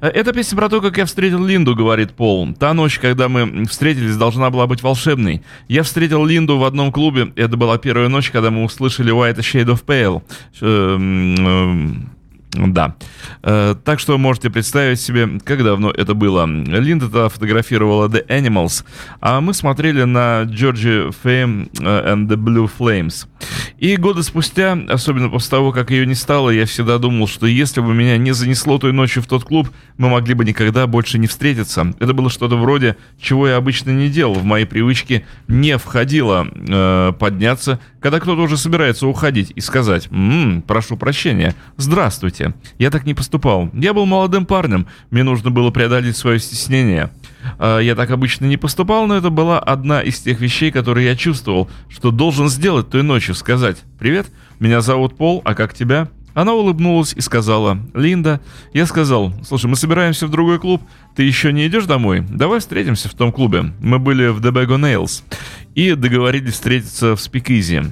Э, 0.00 0.08
Это 0.08 0.32
песня 0.32 0.56
про 0.56 0.68
то, 0.68 0.80
как 0.80 0.98
я 0.98 1.04
встретил 1.06 1.44
Линду, 1.44 1.74
говорит 1.74 2.12
Пол. 2.12 2.54
Та 2.54 2.74
ночь, 2.74 2.98
когда 2.98 3.28
мы 3.28 3.66
встретились, 3.66 4.16
должна 4.16 4.50
была 4.50 4.66
быть 4.66 4.82
волшебной. 4.82 5.42
Я 5.68 5.82
встретил 5.82 6.24
Линду 6.24 6.58
в 6.58 6.64
одном 6.64 6.92
клубе, 6.92 7.32
это 7.36 7.56
была 7.56 7.78
первая 7.78 8.08
ночь, 8.08 8.30
когда 8.30 8.50
мы 8.50 8.64
услышали 8.64 9.12
White 9.12 9.38
Shade 9.38 9.74
of 9.74 9.84
Pale. 9.84 10.22
Да. 12.56 12.96
Э, 13.42 13.74
Так 13.84 14.00
что 14.00 14.18
можете 14.18 14.50
представить 14.50 15.00
себе, 15.00 15.38
как 15.44 15.62
давно 15.62 15.90
это 15.90 16.14
было. 16.14 16.46
Линда 16.46 17.06
тогда 17.06 17.28
фотографировала 17.28 18.08
The 18.08 18.26
Animals, 18.26 18.84
а 19.20 19.40
мы 19.40 19.54
смотрели 19.54 20.04
на 20.04 20.42
Georgie 20.44 21.14
Fame 21.22 21.70
э, 21.78 22.14
and 22.14 22.28
the 22.28 22.36
Blue 22.36 22.70
Flames. 22.78 23.26
И 23.78 23.96
годы 23.96 24.22
спустя, 24.22 24.78
особенно 24.88 25.28
после 25.28 25.50
того, 25.50 25.72
как 25.72 25.90
ее 25.90 26.06
не 26.06 26.14
стало, 26.14 26.50
я 26.50 26.64
всегда 26.66 26.98
думал, 26.98 27.28
что 27.28 27.46
если 27.46 27.80
бы 27.80 27.94
меня 27.94 28.16
не 28.16 28.32
занесло 28.32 28.78
той 28.78 28.92
ночью 28.92 29.22
в 29.22 29.26
тот 29.26 29.44
клуб, 29.44 29.68
мы 29.98 30.08
могли 30.08 30.34
бы 30.34 30.44
никогда 30.44 30.86
больше 30.86 31.18
не 31.18 31.26
встретиться. 31.26 31.92
Это 32.00 32.14
было 32.14 32.30
что-то 32.30 32.56
вроде, 32.56 32.96
чего 33.20 33.46
я 33.48 33.56
обычно 33.56 33.90
не 33.90 34.08
делал. 34.08 34.34
В 34.34 34.44
мои 34.44 34.64
привычки 34.64 35.26
не 35.48 35.76
входило 35.78 36.46
э, 36.52 37.12
подняться, 37.18 37.78
когда 38.00 38.20
кто-то 38.20 38.40
уже 38.42 38.56
собирается 38.56 39.06
уходить 39.06 39.52
и 39.54 39.60
сказать 39.60 40.08
«М, 40.10 40.62
прошу 40.66 40.96
прощения, 40.96 41.54
здравствуйте». 41.76 42.45
Я 42.78 42.90
так 42.90 43.06
не 43.06 43.14
поступал. 43.14 43.70
Я 43.72 43.94
был 43.94 44.06
молодым 44.06 44.46
парнем, 44.46 44.86
мне 45.10 45.22
нужно 45.22 45.50
было 45.50 45.70
преодолеть 45.70 46.16
свое 46.16 46.38
стеснение. 46.38 47.10
Э, 47.58 47.80
Я 47.82 47.94
так 47.94 48.10
обычно 48.10 48.46
не 48.46 48.56
поступал, 48.56 49.06
но 49.06 49.16
это 49.16 49.30
была 49.30 49.58
одна 49.58 50.00
из 50.00 50.20
тех 50.20 50.40
вещей, 50.40 50.70
которые 50.70 51.06
я 51.06 51.16
чувствовал, 51.16 51.70
что 51.88 52.10
должен 52.10 52.48
сделать 52.48 52.90
той 52.90 53.02
ночью, 53.02 53.34
сказать 53.34 53.78
«Привет, 53.98 54.26
меня 54.60 54.80
зовут 54.80 55.16
Пол, 55.16 55.42
а 55.44 55.54
как 55.54 55.74
тебя?» 55.74 56.08
Она 56.34 56.52
улыбнулась 56.52 57.14
и 57.14 57.22
сказала 57.22 57.78
«Линда». 57.94 58.42
Я 58.74 58.84
сказал 58.84 59.32
«Слушай, 59.42 59.66
мы 59.66 59.76
собираемся 59.76 60.26
в 60.26 60.30
другой 60.30 60.58
клуб, 60.58 60.82
ты 61.14 61.22
еще 61.22 61.50
не 61.50 61.66
идешь 61.66 61.86
домой? 61.86 62.24
Давай 62.28 62.60
встретимся 62.60 63.08
в 63.08 63.14
том 63.14 63.32
клубе». 63.32 63.72
Мы 63.80 63.98
были 63.98 64.28
в 64.28 64.40
Debago 64.40 64.78
Nails 64.78 65.22
и 65.74 65.94
договорились 65.94 66.52
встретиться 66.52 67.16
в 67.16 67.20
Speakeasy. 67.20 67.90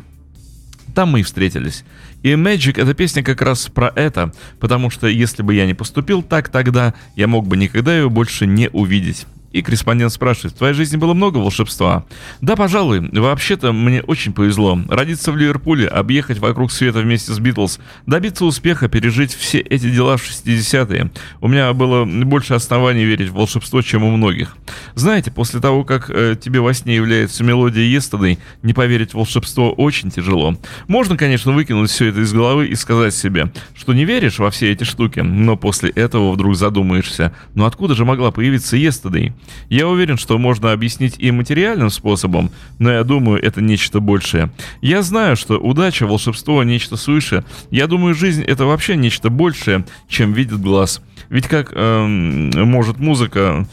Там 0.95 1.11
мы 1.11 1.21
и 1.21 1.23
встретились. 1.23 1.85
И 2.23 2.31
Magic 2.33 2.81
эта 2.81 2.95
песня 2.95 3.23
как 3.23 3.43
раз 3.43 3.69
про 3.69 3.93
это, 3.95 4.33
потому 4.61 4.91
что 4.91 5.09
если 5.09 5.43
бы 5.43 5.55
я 5.55 5.67
не 5.67 5.75
поступил 5.75 6.23
так 6.23 6.49
тогда, 6.49 6.95
я 7.17 7.27
мог 7.27 7.47
бы 7.47 7.57
никогда 7.57 7.95
ее 7.95 8.09
больше 8.09 8.47
не 8.47 8.71
увидеть. 8.71 9.27
И 9.55 9.63
корреспондент 9.63 10.13
спрашивает, 10.13 10.53
в 10.53 10.59
твоей 10.59 10.75
жизни 10.75 10.97
было 10.97 11.15
много 11.15 11.39
волшебства? 11.39 12.05
Да, 12.41 12.57
пожалуй. 12.57 13.09
Вообще-то 13.13 13.73
мне 13.73 14.03
очень 14.03 14.33
повезло. 14.33 14.77
Родиться 14.89 15.31
в 15.31 15.37
Ливерпуле, 15.37 15.87
объехать 15.87 16.39
вокруг 16.39 16.73
света 16.73 16.99
вместе 16.99 17.33
с 17.33 17.39
Битлз, 17.39 17.79
добиться 18.05 18.47
успеха, 18.47 18.89
пережить 18.89 19.33
все 19.33 19.61
эти 19.61 19.89
дела 19.89 20.17
в 20.17 20.29
60-е. 20.29 21.13
У 21.41 21.47
меня 21.47 21.73
было 21.73 22.05
больше 22.05 22.55
оснований 22.55 23.05
верить 23.05 23.29
в 23.29 23.35
волшебство, 23.35 23.81
чем 23.81 24.03
у 24.03 24.11
многих. 24.11 24.57
Знаете, 24.97 25.31
после 25.31 25.61
того, 25.61 25.85
как 25.85 26.11
э, 26.11 26.35
тебе 26.35 26.59
во 26.59 26.75
сне 26.75 26.97
является 26.97 27.45
мелодия 27.45 27.85
Yesterday, 27.85 28.39
не 28.65 28.73
поверить 28.73 29.13
в 29.13 29.15
волшебство 29.15 29.71
очень 29.71 30.11
тяжело. 30.11 30.57
Можно, 30.89 31.17
конечно, 31.17 31.53
выкинуть 31.53 31.93
все 31.93 32.07
это 32.07 32.23
из 32.23 32.33
головы 32.33 32.67
и 32.67 32.75
сказать 32.75 33.15
себе, 33.15 33.53
что 33.77 33.93
не 33.93 34.05
веришь 34.05 34.41
во 34.41 34.51
все 34.51 34.73
эти 34.73 34.83
штуки, 34.83 35.21
но 35.21 35.57
после 35.57 35.91
этого 35.91 36.33
вдруг 36.33 36.57
задумаешься, 36.57 37.33
ну 37.55 37.67
откуда 37.67 37.95
же 37.95 38.05
могла 38.05 38.33
появиться 38.33 38.77
Yesterday? 38.77 39.33
Я 39.69 39.89
уверен, 39.89 40.17
что 40.17 40.39
можно 40.39 40.73
объяснить 40.73 41.17
и 41.19 41.31
материальным 41.31 41.91
способом, 41.91 42.51
но 42.79 42.91
я 42.93 43.05
думаю, 43.05 43.43
это 43.43 43.61
нечто 43.61 44.01
большее. 44.01 44.51
Я 44.81 45.03
знаю, 45.03 45.37
что 45.37 45.59
удача, 45.59 46.07
волшебство, 46.07 46.63
нечто 46.63 46.97
свыше. 46.97 47.45
Я 47.71 47.87
думаю, 47.87 48.15
жизнь 48.15 48.43
это 48.43 48.65
вообще 48.65 48.97
нечто 48.97 49.31
большее, 49.31 49.85
чем 50.09 50.33
видит 50.33 50.61
глаз. 50.61 51.03
Ведь 51.29 51.49
как 51.49 51.73
эм, 51.75 52.51
может 52.69 52.99
музыка 52.99 53.67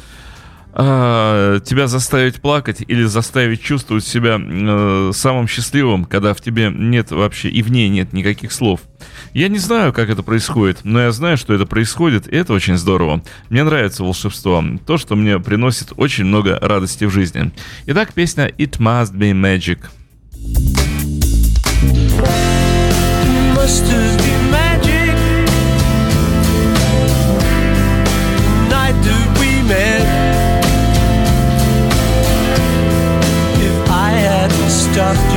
а, 0.73 1.59
тебя 1.59 1.87
заставить 1.87 2.41
плакать 2.41 2.83
или 2.87 3.03
заставить 3.03 3.61
чувствовать 3.61 4.05
себя 4.05 4.39
э, 4.41 5.11
самым 5.13 5.47
счастливым, 5.47 6.05
когда 6.05 6.33
в 6.33 6.39
тебе 6.39 6.71
нет 6.73 7.11
вообще 7.11 7.49
и 7.49 7.61
в 7.61 7.69
ней 7.71 7.89
нет 7.89 8.13
никаких 8.13 8.53
слов. 8.53 8.81
Я 9.33 9.47
не 9.47 9.59
знаю, 9.59 9.93
как 9.93 10.09
это 10.09 10.23
происходит, 10.23 10.79
но 10.83 11.01
я 11.01 11.11
знаю, 11.11 11.37
что 11.37 11.53
это 11.53 11.65
происходит, 11.65 12.27
и 12.27 12.35
это 12.35 12.53
очень 12.53 12.77
здорово. 12.77 13.23
Мне 13.49 13.63
нравится 13.63 14.03
волшебство, 14.03 14.63
то, 14.85 14.97
что 14.97 15.15
мне 15.15 15.39
приносит 15.39 15.93
очень 15.97 16.25
много 16.25 16.57
радости 16.61 17.05
в 17.05 17.11
жизни. 17.11 17.51
Итак, 17.87 18.13
песня 18.13 18.47
It 18.47 18.77
Must 18.79 19.13
Be 19.13 19.31
Magic. 19.33 19.79
Must 35.01 35.30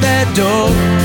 that 0.00 0.34
door. 0.34 0.97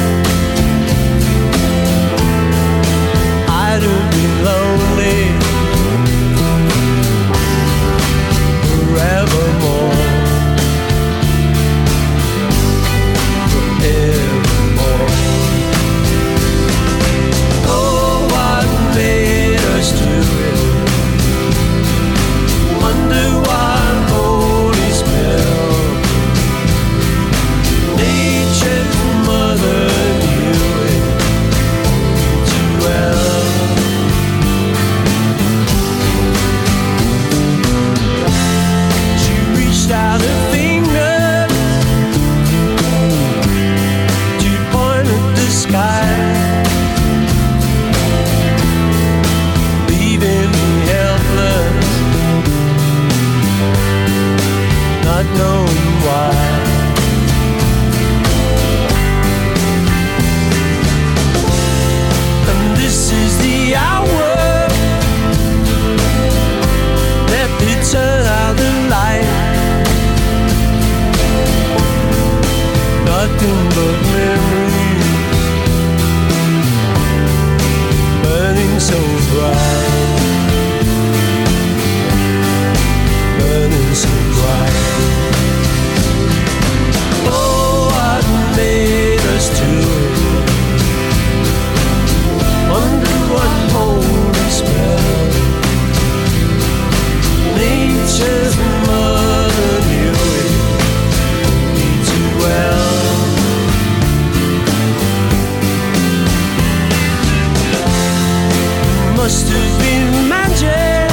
Must 109.24 109.48
have 109.48 109.80
been 109.80 110.28
magic 110.28 111.08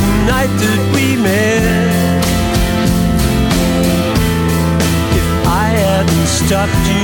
the 0.00 0.12
night 0.32 0.52
that 0.62 0.80
we 0.94 1.14
met. 1.22 2.24
If 5.20 5.28
I 5.46 5.68
hadn't 5.76 6.26
stopped 6.26 6.88
you 6.88 6.99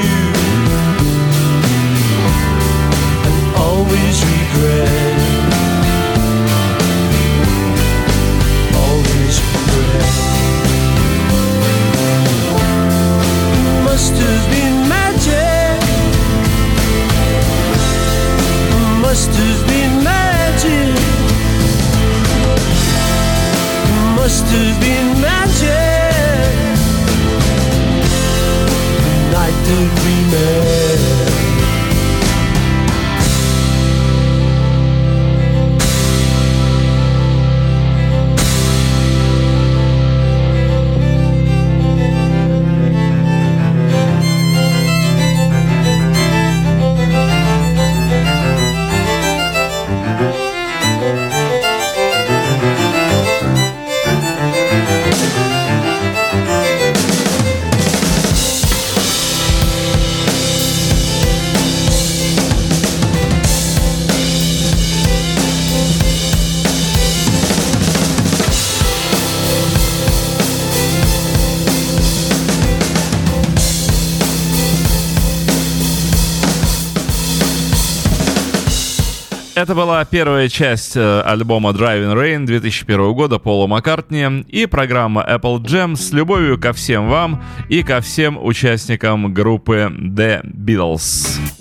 Это 79.67 79.75
была 79.75 80.05
первая 80.05 80.49
часть 80.49 80.97
э, 80.97 81.23
альбома 81.23 81.71
Driving 81.71 82.15
Rain 82.15 82.47
2001 82.47 83.15
года 83.15 83.41
Пола 83.41 83.67
Маккартни 83.67 84.45
и 84.47 84.67
программа 84.67 85.27
Apple 85.29 85.59
Jam 85.59 85.97
с 85.97 86.13
любовью 86.13 86.57
ко 86.57 86.73
всем 86.73 87.09
вам 87.09 87.43
и 87.69 87.83
ко 87.83 88.01
всем 88.01 88.39
участникам 88.41 89.35
группы 89.35 89.91
The 89.91 90.45
Beatles. 90.45 91.56